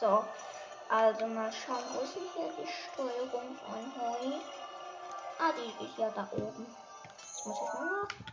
So. 0.00 0.24
Also 0.88 1.26
mal 1.26 1.50
schauen, 1.52 1.82
wo 1.92 2.00
ist 2.00 2.14
denn 2.14 2.22
hier 2.34 2.50
die 2.56 2.66
Steuerungseinheit? 2.66 4.42
Ah, 5.38 5.52
die 5.52 5.84
ist 5.84 5.98
ja 5.98 6.10
da 6.10 6.28
oben. 6.32 6.66
Jetzt 7.18 7.46
muss 7.46 7.56
ich 7.56 7.80
nur 7.80 7.90
noch. 7.90 8.27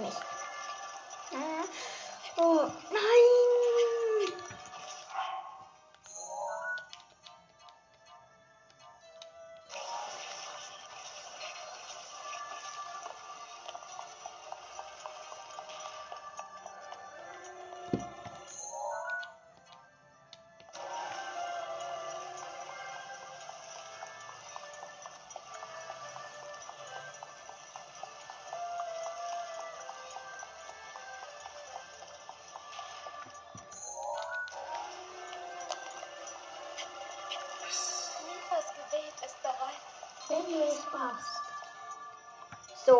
Mist. 0.00 0.22
Ah. 1.34 1.64
Oh, 2.38 2.72
nein! 2.90 3.43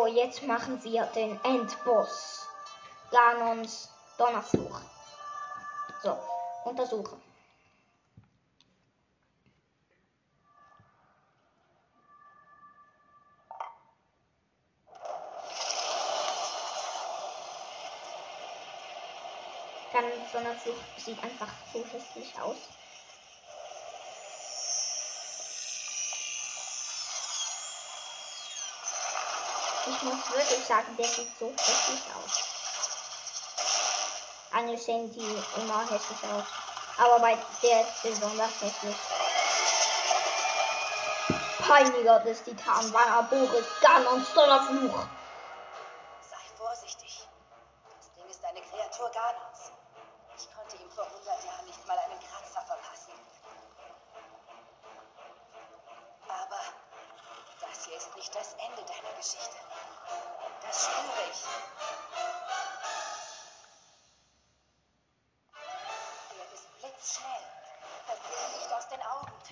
Jetzt 0.07 0.43
machen 0.43 0.83
wir 0.83 1.03
den 1.07 1.39
Endboss. 1.43 2.47
Ganons 3.11 3.89
Donnerfluch. 4.17 4.81
So, 6.03 6.17
untersuchen. 6.63 7.21
Ganons 19.91 20.31
Donnerfluch 20.31 20.73
sieht 20.97 21.23
einfach 21.23 21.47
so 21.73 21.83
hässlich 21.85 22.33
aus. 22.39 22.57
Ich 29.87 30.01
muss 30.01 30.31
wirklich 30.31 30.65
sagen, 30.65 30.97
der 30.97 31.05
sieht 31.05 31.29
so 31.39 31.51
hässlich 31.51 32.01
aus. 32.15 32.43
Eigentlich 34.51 34.81
sehen 34.81 35.11
die 35.11 35.61
immer 35.61 35.81
hässlich 35.81 36.23
aus. 36.23 36.45
Aber 36.97 37.19
bei 37.19 37.37
der 37.61 37.81
ist 37.81 38.01
besonders 38.01 38.49
hässlich. 38.61 38.95
Peiniger 41.59 42.19
des 42.21 42.43
Titan 42.43 42.91
Boris 43.29 43.65
Ganons 43.81 44.33
Donnerfluch. 44.33 45.05
Aus 68.85 68.89
den 68.89 69.01
Augen. 69.01 69.44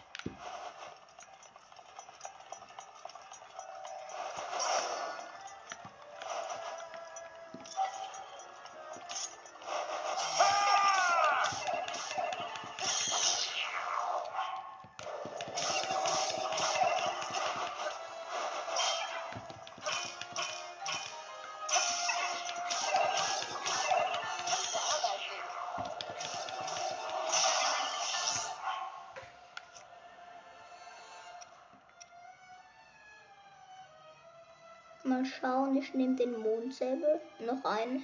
Mal 35.14 35.26
schauen, 35.26 35.76
ich 35.76 35.94
nehme 35.94 36.16
den 36.16 36.40
Mondsäbel 36.40 37.22
noch 37.46 37.64
ein. 37.66 38.04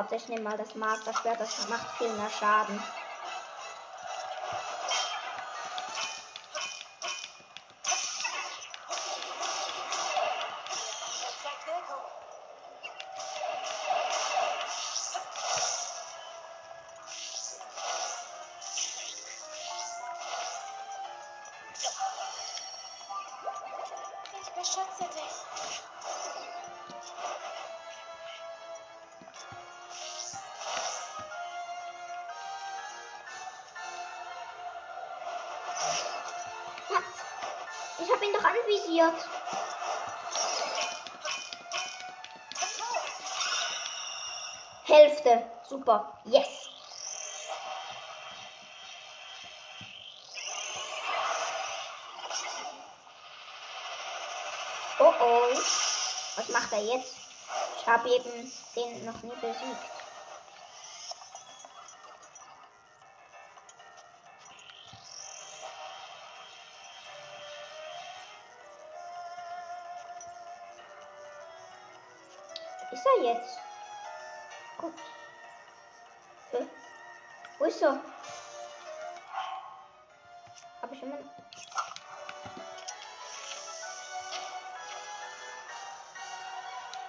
Warte, 0.00 0.16
ich 0.16 0.28
nehme 0.30 0.44
mal 0.44 0.56
das 0.56 0.74
Masterschwert, 0.76 1.40
das 1.40 1.68
macht 1.68 1.86
viel 1.98 2.14
mehr 2.14 2.30
Schaden. 2.30 2.82
Ich 37.98 38.10
habe 38.10 38.24
ihn 38.24 38.32
doch 38.32 38.44
anvisiert. 38.44 39.14
Hälfte. 44.84 45.50
Super. 45.68 46.18
Yes. 46.24 46.68
Oh 54.98 55.14
oh. 55.20 55.56
Was 56.36 56.48
macht 56.48 56.72
er 56.72 56.82
jetzt? 56.82 57.14
Ich 57.80 57.86
habe 57.86 58.08
eben 58.08 58.52
den 58.74 59.04
noch 59.04 59.22
nie 59.22 59.34
besiegt. 59.40 59.99
Jetzt? 73.20 73.58
Gut. 74.78 74.94
Hä? 76.52 76.66
Wo 77.58 77.64
ist 77.64 77.82
er? 77.82 78.00
Hab 80.82 80.92
ich 80.92 81.02
immer. 81.02 81.18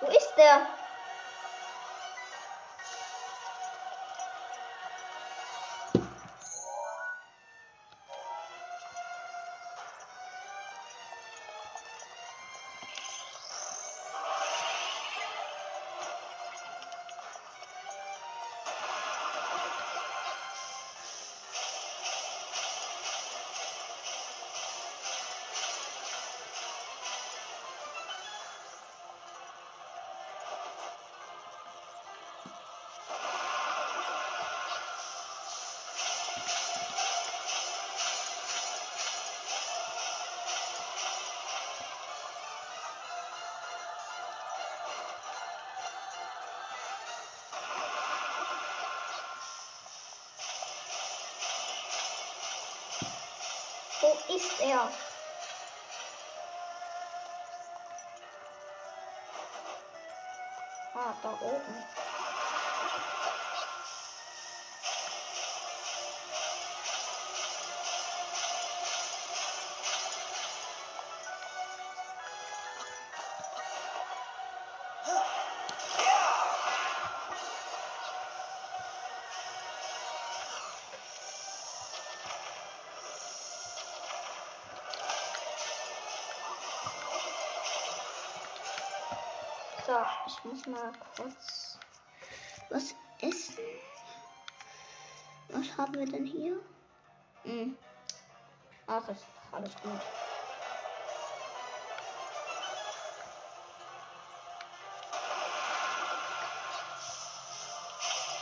Wo 0.02 0.08
ist 0.08 0.34
der? 0.36 0.68
Er? 54.62 54.92
Ah, 60.94 61.14
da 61.24 61.30
oben. 61.42 61.84
Ich 90.52 90.68
muss 90.68 90.68
mal 90.68 90.92
kurz 91.16 91.78
was 92.70 92.96
essen. 93.22 93.64
Was 95.50 95.78
haben 95.78 95.94
wir 95.94 96.06
denn 96.06 96.26
hier? 96.26 96.60
Hm. 97.44 97.78
Ach, 98.88 99.08
ist 99.10 99.26
alles 99.52 99.72
gut. 99.82 100.02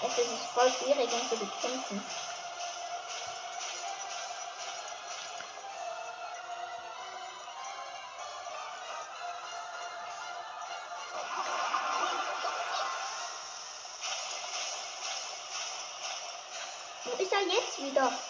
Es 0.01 0.17
ist 0.17 0.45
voll 0.53 0.71
schwierig, 0.71 1.09
ihn 1.11 1.29
zu 1.29 1.37
bekämpfen. 1.37 2.01
Jetzt 17.99 18.28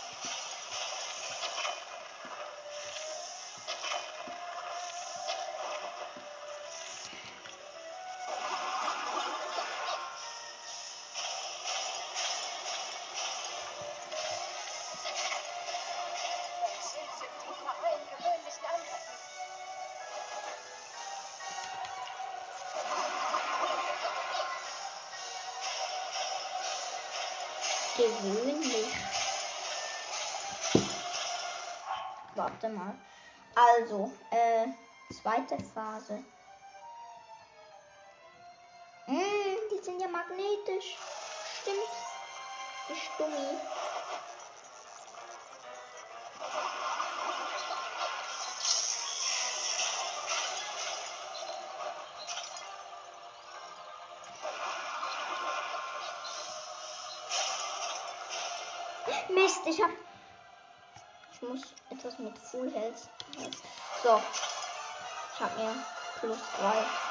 mal. 32.72 32.94
Also, 33.56 34.12
äh, 34.32 34.68
zweite 35.14 35.58
Phase. 35.74 36.24
Mm, 39.08 39.58
die 39.72 39.84
sind 39.84 40.00
ja 40.00 40.08
magnetisch. 40.08 40.98
Stimmt. 41.62 41.90
Die 42.90 42.96
Stummi. 42.96 43.60
Mist, 59.30 59.62
ich 59.66 59.82
hab. 59.82 60.09
Ich 61.42 61.48
muss 61.48 61.62
etwas 61.90 62.20
mit 62.20 62.38
Full 62.38 62.70
Health. 62.74 63.08
So. 64.04 64.22
Ich 65.34 65.40
hab 65.40 65.58
mir 65.58 65.74
plus 66.20 66.38
3. 66.60 67.09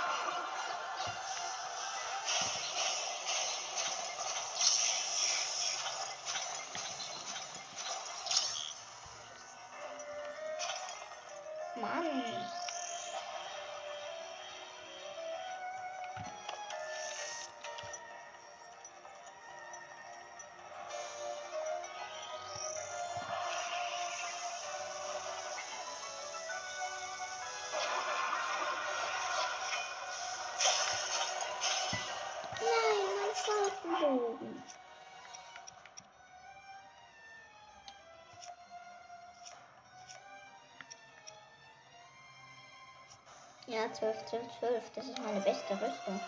Ja, 43.88 43.94
12, 43.94 44.24
12, 44.26 44.58
12. 44.58 44.90
Das 44.94 45.04
ist 45.06 45.18
meine 45.22 45.40
beste 45.40 45.72
Rüstung. 45.72 46.20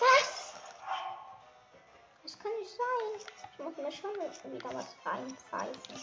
Was? 0.00 0.54
Das 2.22 2.38
kann 2.38 2.52
nicht 2.60 2.70
sein. 2.70 3.32
Ich 3.52 3.58
muss 3.58 3.76
mir 3.76 3.92
schon 3.92 4.52
wieder 4.52 4.74
was 4.74 4.96
reinpfeifen. 5.04 5.93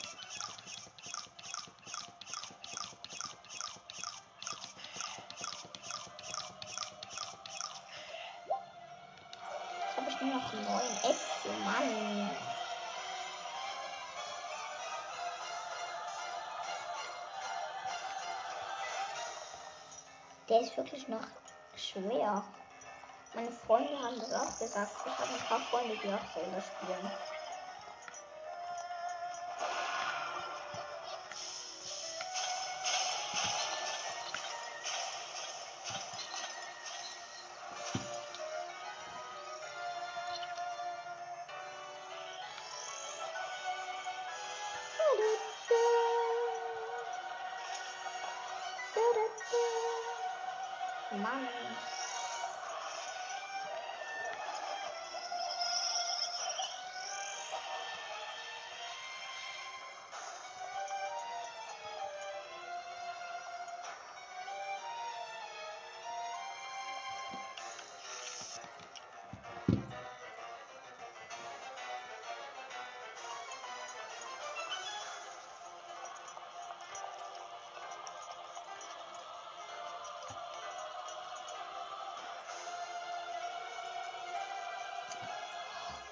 Der 20.52 20.60
ist 20.60 20.76
wirklich 20.76 21.08
noch 21.08 21.26
schwer. 21.78 22.44
Meine 23.34 23.52
Freunde 23.52 23.98
haben 23.98 24.20
das 24.20 24.34
auch 24.34 24.60
gesagt. 24.60 24.92
Ich 25.06 25.18
habe 25.18 25.32
ein 25.32 25.48
paar 25.48 25.62
Freunde, 25.62 25.96
die 26.04 26.10
auch 26.10 26.34
Zelda 26.34 26.60
spielen. 26.60 27.41
Mann. 51.22 52.01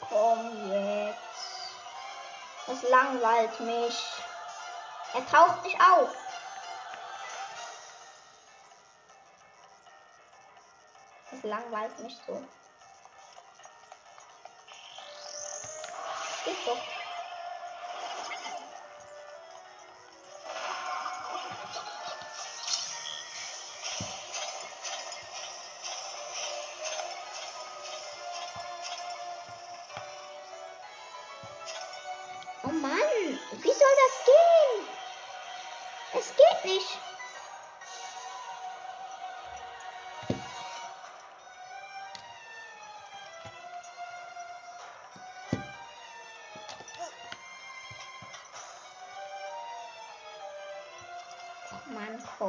Komm 0.09 0.71
jetzt. 0.71 1.17
Es 2.67 2.89
langweilt 2.89 3.59
mich. 3.59 4.03
Er 5.13 5.25
taucht 5.27 5.63
nicht 5.63 5.79
auf. 5.79 6.09
Es 11.31 11.43
langweilt 11.43 11.99
mich 11.99 12.17
so. 12.27 12.43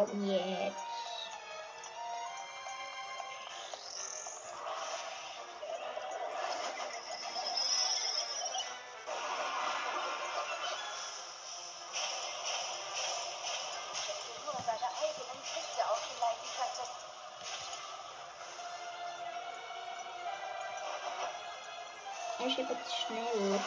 Komm 0.07 0.25
jetzt. 0.27 0.77
Könntest. 16.57 16.91
Er 22.39 22.51
schiebt 22.51 22.77
schnell. 23.07 23.61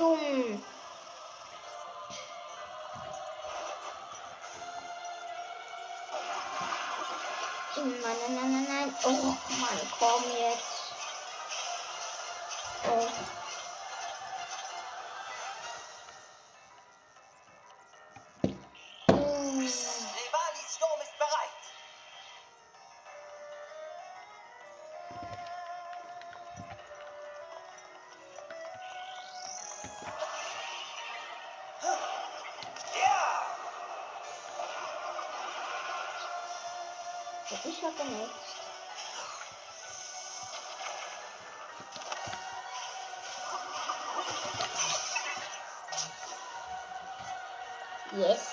Dumm. 0.00 0.62
Nein, 7.76 8.00
nein, 8.02 8.34
nein, 8.34 8.52
nein, 8.52 8.66
nein. 8.68 8.94
Oh 9.04 9.36
Mann, 9.60 9.80
komm 9.98 10.24
jetzt. 10.38 10.92
Oh. 12.88 13.29
Ja! 31.82 31.88
Ich 37.64 37.82
habe 37.82 38.04
nichts. 38.04 38.60
Yes. 48.12 48.49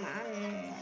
Mann. 0.00 0.74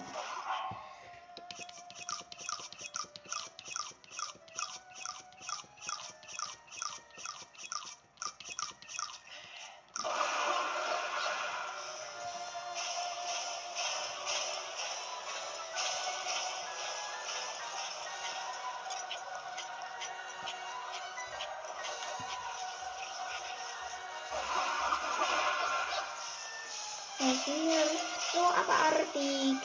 Das 27.20 27.36
ist 27.36 27.48
mir 27.48 28.17
so 28.32 28.40
abartig. 28.40 29.56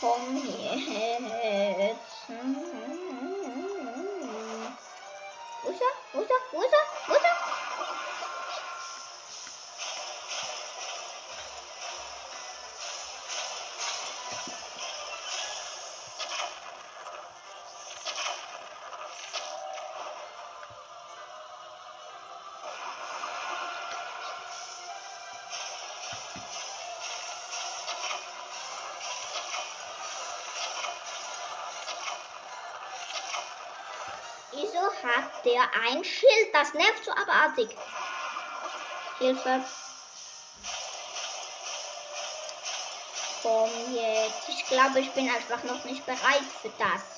Komm 0.00 0.36
jetzt. 0.36 2.28
Wo 5.62 5.70
ist 5.70 5.80
er? 5.80 5.94
Wo 6.12 6.20
ist 6.20 6.30
er? 6.30 6.40
Wo 6.52 6.60
ist 6.62 6.62
er? 6.62 6.62
Wo 6.62 6.62
ist 6.62 6.72
er? 6.72 6.83
Wieso 34.74 34.86
hat 35.08 35.44
der 35.44 35.62
ein 35.84 36.02
Schild? 36.02 36.52
Das 36.52 36.74
nervt 36.74 37.04
so 37.04 37.12
abartig. 37.12 37.68
Hilfe. 39.20 39.64
Komm 43.40 43.70
jetzt. 43.94 44.48
Ich 44.48 44.66
glaube, 44.66 44.98
ich 44.98 45.12
bin 45.12 45.30
einfach 45.30 45.62
noch 45.62 45.84
nicht 45.84 46.04
bereit 46.04 46.42
für 46.60 46.70
das. 46.70 47.13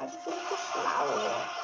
Stark. 0.00 0.08
Also 0.08 0.18
viel 0.18 0.32
zu 0.48 0.56
schlau. 0.56 1.59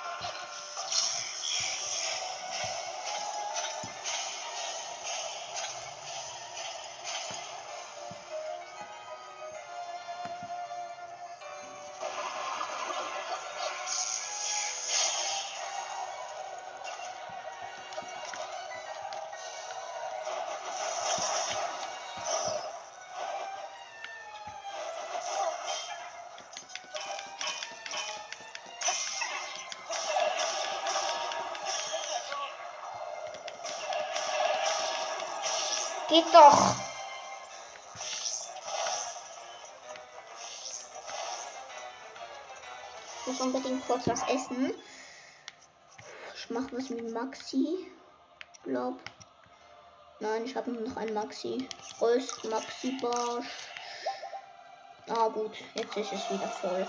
Geht 36.09 36.32
doch. 36.32 36.76
Ich 43.20 43.26
muss 43.26 43.40
unbedingt 43.40 43.84
kurz 43.86 44.07
was 44.07 44.22
essen. 44.28 44.72
Ich 46.36 46.50
mache 46.50 46.76
was 46.76 46.90
mit 46.90 47.12
Maxi. 47.12 47.90
Glaub. 48.62 49.00
Nein, 50.20 50.44
ich 50.44 50.54
habe 50.54 50.70
noch 50.70 50.96
ein 50.96 51.12
Maxi. 51.12 51.68
Röst, 52.00 52.44
Maxi 52.44 52.96
Barsch. 53.02 53.68
Ah 55.09 55.28
gut, 55.28 55.57
jetzt 55.74 55.96
ist 55.96 56.12
es 56.12 56.30
wieder 56.30 56.48
voll. 56.48 56.86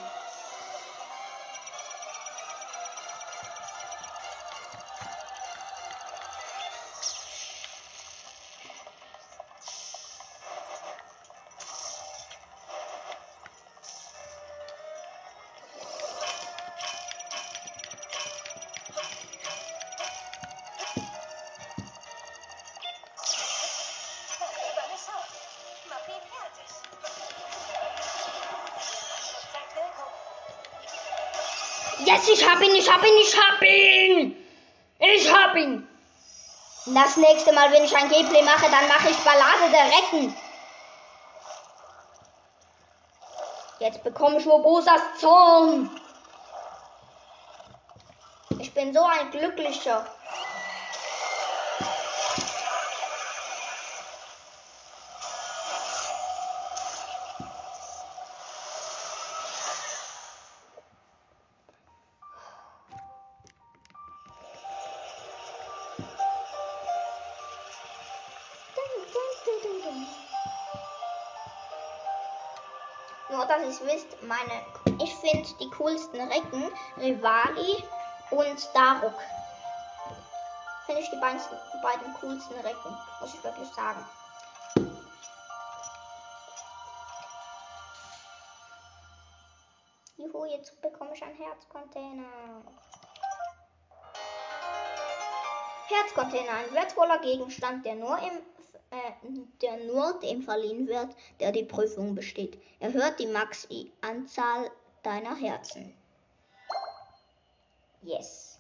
Das 36.97 37.15
nächste 37.15 37.53
Mal, 37.53 37.71
wenn 37.71 37.83
ich 37.83 37.95
ein 37.95 38.09
Gameplay 38.09 38.41
mache, 38.41 38.71
dann 38.71 38.87
mache 38.87 39.09
ich 39.11 39.17
Ballade 39.17 39.71
der 39.71 39.85
Recken. 39.85 40.35
Jetzt 43.77 44.03
bekomme 44.03 44.39
ich 44.39 44.47
Robosas 44.47 45.01
Zorn. 45.19 45.91
Ich 48.57 48.73
bin 48.73 48.91
so 48.95 49.03
ein 49.03 49.29
Glücklicher. 49.29 50.07
Dass 73.47 73.61
ihr 73.61 73.69
es 73.69 73.81
wisst, 73.85 74.21
meine, 74.23 74.65
ich 75.01 75.15
finde 75.15 75.47
die 75.59 75.69
coolsten 75.71 76.19
Recken 76.21 76.69
Rivali 76.97 77.83
und 78.31 78.69
Daruk. 78.73 79.13
Finde 80.85 81.01
ich 81.01 81.09
die 81.09 81.17
beiden, 81.17 81.39
beiden 81.81 82.13
coolsten 82.19 82.55
Recken, 82.55 82.97
muss 83.19 83.33
ich 83.33 83.43
wirklich 83.43 83.69
sagen. 83.69 84.05
Juhu, 90.17 90.45
jetzt 90.45 90.81
bekomme 90.81 91.13
ich 91.13 91.23
einen 91.23 91.35
Herzcontainer. 91.35 92.23
Herzcontainer, 95.87 96.51
ein 96.51 96.73
wertvoller 96.73 97.19
Gegenstand, 97.19 97.85
der 97.85 97.95
nur, 97.95 98.17
im, 98.19 98.41
der 99.61 99.77
nur 99.85 100.19
dem 100.19 100.41
verliehen 100.41 100.87
wird, 100.87 101.15
der 101.39 101.51
die 101.51 101.63
Prüfung 101.63 102.15
besteht. 102.15 102.61
Erhöht 102.79 103.19
die 103.19 103.27
Maxi-Anzahl 103.27 104.71
deiner 105.03 105.35
Herzen. 105.35 105.95
Yes. 108.01 108.59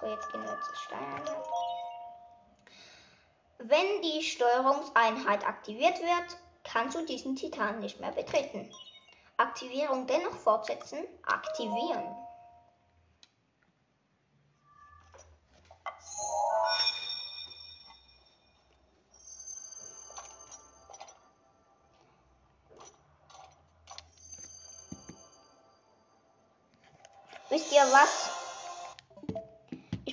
So, 0.00 0.06
jetzt 0.06 0.30
gehen 0.32 0.42
wir 0.42 0.58
zur 0.60 0.76
Steuereinheit. 0.76 1.44
Wenn 3.58 4.02
die 4.02 4.22
Steuerungseinheit 4.22 5.46
aktiviert 5.46 6.00
wird, 6.00 6.38
kannst 6.64 6.96
du 6.96 7.04
diesen 7.04 7.36
Titan 7.36 7.80
nicht 7.80 8.00
mehr 8.00 8.12
betreten. 8.12 8.70
Aktivierung 9.36 10.06
dennoch 10.06 10.34
fortsetzen. 10.34 11.06
Aktivieren. 11.26 12.16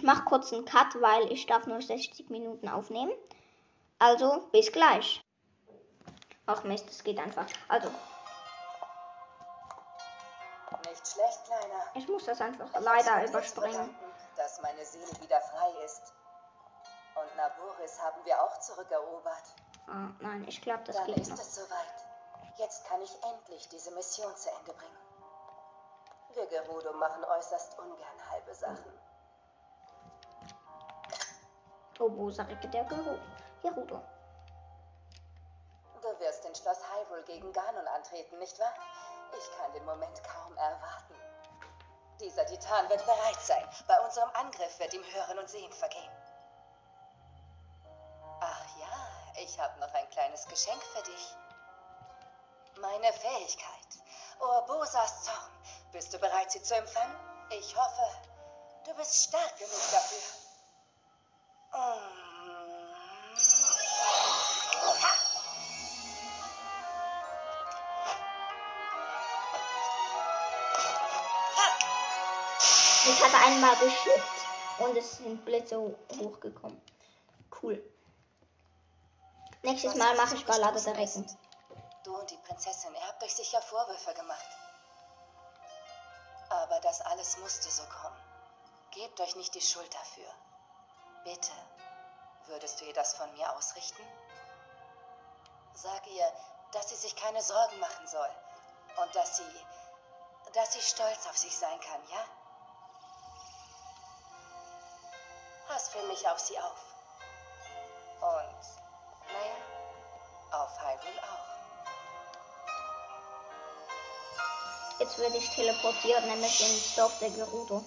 Mache 0.08 0.24
kurz 0.24 0.53
einen 0.53 0.66
Cut, 0.66 0.99
weil 1.01 1.32
ich 1.32 1.45
darf 1.45 1.68
nur 1.68 1.82
60 1.82 2.30
Minuten 2.30 2.70
aufnehmen. 2.70 3.12
Also, 3.99 4.47
bis 4.53 4.72
gleich. 4.72 5.22
Ach 6.45 6.64
Mist, 6.64 6.89
es 6.89 7.03
geht 7.03 7.20
einfach. 7.20 7.45
Also, 7.68 7.89
Nicht 10.86 11.08
schlecht, 11.08 11.45
Kleiner. 11.45 11.84
ich 11.95 12.08
muss 12.08 12.24
das 12.26 12.39
einfach 12.39 12.70
Ich 12.74 12.80
leider 12.80 13.28
überspringen. 13.28 13.95
Dass 14.38 14.62
meine 14.62 14.86
Seele 14.86 15.12
wieder 15.22 15.41
frei 15.41 15.72
ist. 15.84 16.14
Und 17.16 17.36
Naboris 17.36 17.99
haben 18.01 18.24
wir 18.24 18.41
auch 18.41 18.60
zurückerobert. 18.60 19.43
Ah, 19.88 20.10
nein, 20.20 20.45
ich 20.47 20.62
glaube, 20.62 20.84
das 20.86 20.95
Dann 20.95 21.08
geht 21.08 21.18
ist 21.18 21.32
noch. 21.32 21.39
es 21.39 21.55
soweit. 21.55 21.97
Jetzt 22.58 22.88
kann 22.88 23.01
ich 23.01 23.12
endlich 23.24 23.68
diese 23.70 23.91
Mission 23.91 24.34
zu 24.38 24.49
Ende 24.51 24.74
bringen. 24.74 24.97
Wir 26.36 26.45
Gerudo 26.45 26.93
machen 26.93 27.26
äußerst 27.26 27.78
ungern 27.80 28.30
halbe 28.32 28.53
Sachen. 28.53 29.07
Robosareke 32.00 32.68
der 32.70 32.86
Geru- 32.88 33.20
Gerudo. 33.62 34.02
Du 36.02 36.20
wirst 36.20 36.45
in 36.45 36.56
Schloss 36.56 36.80
Hyrule 36.91 37.24
gegen 37.24 37.52
Ganon 37.52 37.88
antreten, 37.88 38.38
nicht 38.39 38.58
wahr? 38.60 38.74
Ich 39.38 39.58
kann 39.58 39.74
den 39.74 39.86
Moment 39.86 40.24
kaum 40.24 40.56
erwarten. 40.58 41.16
Dieser 42.20 42.45
Titan 42.45 42.89
wird 42.89 43.06
bereit 43.06 43.41
sein. 43.41 43.68
Bei 43.88 44.00
unserem 44.02 44.30
Angriff 44.34 44.80
wird 44.80 44.93
ihm 44.93 45.04
Hören 45.14 45.39
und 45.39 45.50
Sehen 45.50 45.72
vergehen. 45.74 46.12
Ach 48.39 48.78
ja, 48.80 49.41
ich 49.43 49.60
habe 49.60 49.80
noch 49.80 49.93
ein 49.93 50.10
kleines 50.12 50.48
Geschenk 50.48 50.82
für 50.84 51.04
dich. 51.04 51.36
Meine 52.80 53.12
Fähigkeit. 53.14 53.88
Urbosas 54.39 55.24
Zorn. 55.24 55.52
Bist 55.91 56.14
du 56.14 56.20
bereit, 56.20 56.52
sie 56.52 56.62
zu 56.62 56.76
empfangen? 56.76 57.16
Ich 57.50 57.76
hoffe, 57.76 58.08
du 58.86 58.93
bist 58.95 59.16
stark 59.24 59.58
genug 59.58 59.91
dafür. 59.91 60.47
Ich 73.09 73.24
hatte 73.24 73.38
einmal 73.38 73.76
geschickt 73.78 74.24
und 74.80 74.97
es 74.97 75.18
sind 75.18 75.43
Blitze 75.45 75.78
ho- 75.78 75.95
hochgekommen. 76.20 76.82
Cool. 77.61 77.82
Nächstes 79.63 79.95
Mal 79.95 80.15
mache 80.15 80.36
ich 80.36 80.45
Ballade 80.45 80.82
der 80.82 80.97
Recken. 80.97 81.26
Du 82.03 82.15
und 82.18 82.30
die 82.30 82.38
Prinzessin, 82.38 82.93
ihr 82.93 83.07
habt 83.07 83.24
euch 83.24 83.34
sicher 83.36 83.61
Vorwürfe 83.61 84.13
gemacht. 84.13 84.45
Aber 86.49 86.80
das 86.82 87.01
alles 87.01 87.38
musste 87.39 87.70
so 87.70 87.84
kommen. 87.84 88.15
gebt 88.91 89.20
euch 89.20 89.36
nicht 89.36 89.53
die 89.53 89.61
Schuld 89.61 89.93
dafür. 89.93 90.28
Bitte, 91.28 91.52
würdest 92.46 92.80
du 92.80 92.86
ihr 92.86 92.94
das 92.94 93.14
von 93.16 93.30
mir 93.34 93.54
ausrichten? 93.54 94.02
Sag 95.74 96.08
ihr, 96.08 96.32
dass 96.72 96.88
sie 96.88 96.96
sich 96.96 97.18
keine 97.18 97.44
Sorgen 97.44 97.78
machen 97.82 98.08
soll 98.08 98.30
und 98.96 99.14
dass 99.14 99.36
sie, 99.36 99.66
dass 100.54 100.72
sie 100.72 100.82
stolz 100.82 101.28
auf 101.28 101.38
sich 101.38 101.54
sein 101.54 101.78
kann, 101.82 102.02
ja? 102.10 102.24
Pass 105.68 105.90
für 105.90 106.02
mich 106.04 106.26
auf 106.30 106.40
sie 106.40 106.58
auf. 106.58 106.80
Und, 108.22 108.62
naja, 109.34 109.58
auf 110.54 110.80
Hyrule 110.80 111.24
auch. 111.24 111.48
Jetzt 115.00 115.18
werde 115.18 115.36
ich 115.36 115.50
teleportiert, 115.50 116.24
nämlich 116.24 116.62
ins 116.62 116.96
Dorf 116.96 117.20
der 117.20 117.32
Gerudo. 117.32 117.84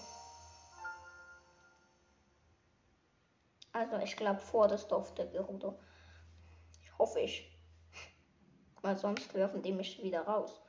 Also 3.90 4.04
ich 4.04 4.16
glaube 4.16 4.40
vor 4.40 4.68
das 4.68 4.86
Dorf 4.86 5.14
der 5.14 5.26
Gerudo. 5.26 5.78
Ich 6.82 6.98
hoffe 6.98 7.20
ich. 7.20 7.50
Weil 8.82 8.96
sonst 8.96 9.34
werfen 9.34 9.62
die 9.62 9.72
mich 9.72 10.02
wieder 10.02 10.22
raus. 10.22 10.60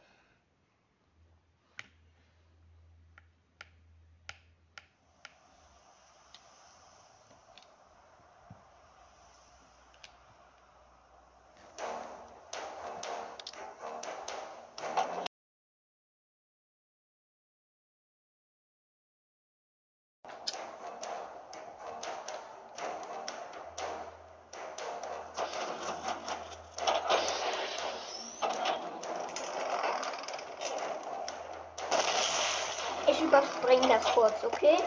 Ich 33.32 33.38
überspringe 33.38 33.88
das 33.88 34.04
kurz, 34.14 34.44
okay? 34.44 34.78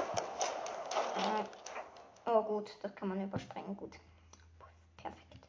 Oh 2.26 2.42
gut, 2.42 2.68
das 2.82 2.94
kann 2.94 3.08
man 3.08 3.24
überspringen, 3.24 3.74
gut. 3.74 3.92
Perfekt. 4.98 5.46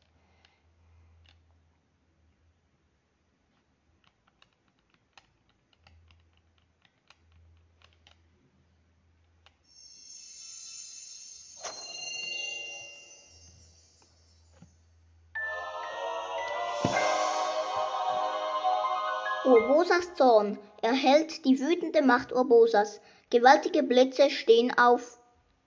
Urbosas 19.44 20.16
Zorn 20.16 20.58
erhält 20.86 21.46
die 21.46 21.60
wütende 21.60 22.04
Macht 22.04 22.32
Urbosas. 22.32 23.02
Gewaltige 23.32 23.82
Blitze 23.82 24.30
stehen 24.30 24.78
auf 24.78 25.20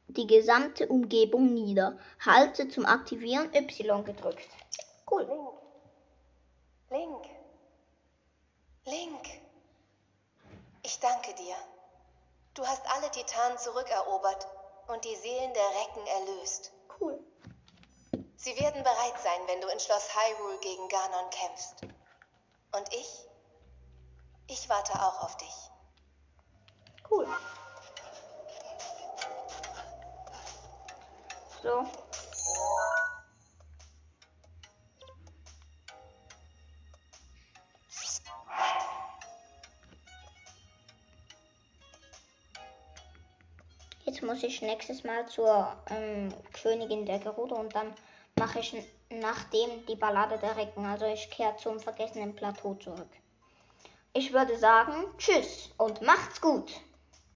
die 0.07 0.29
gesamte 0.29 0.87
Umgebung 0.87 1.53
nieder. 1.53 1.99
Halte 2.25 2.69
zum 2.69 2.87
Aktivieren 2.87 3.53
Y 3.53 4.05
gedrückt. 4.05 4.49
Cool. 5.11 5.27
Link. 6.91 7.25
Link. 8.85 9.25
Ich 10.85 11.01
danke 11.01 11.35
dir. 11.35 11.57
Du 12.55 12.65
hast 12.65 12.83
alle 12.95 13.11
Titanen 13.11 13.59
zurückerobert 13.59 14.47
und 14.87 15.05
die 15.05 15.17
Seelen 15.17 15.53
der 15.53 15.69
Recken 15.81 16.07
erlöst. 16.07 16.73
Cool. 17.01 17.19
Sie 18.37 18.57
werden 18.61 18.85
bereit 18.85 19.21
sein, 19.23 19.41
wenn 19.49 19.61
du 19.61 19.69
in 19.69 19.81
Schloss 19.81 20.09
Hyrule 20.15 20.59
gegen 20.59 20.89
Ganon 20.89 21.31
kämpfst. 21.31 21.83
Und 22.73 22.95
ich? 22.95 23.29
Ich 24.51 24.67
warte 24.69 24.95
auch 24.95 25.25
auf 25.25 25.37
dich. 25.37 25.55
Cool. 27.11 27.27
So. 31.63 31.87
Jetzt 44.05 44.23
muss 44.23 44.43
ich 44.43 44.63
nächstes 44.63 45.05
Mal 45.05 45.29
zur 45.29 45.77
ähm, 45.91 46.33
Königin 46.55 47.05
der 47.05 47.19
Gerudo 47.19 47.57
und 47.57 47.75
dann 47.75 47.95
mache 48.39 48.61
ich 48.61 48.75
nachdem 49.11 49.85
die 49.85 49.97
Ballade 49.97 50.39
der 50.39 50.57
Recken. 50.57 50.87
Also 50.87 51.05
ich 51.05 51.31
kehre 51.31 51.57
zum 51.59 51.79
vergessenen 51.79 52.35
Plateau 52.35 52.75
zurück. 52.75 53.11
Ich 54.15 54.33
würde 54.33 54.57
sagen, 54.59 55.05
tschüss 55.19 55.71
und 55.77 56.03
macht's 56.03 56.41
gut. 56.41 56.73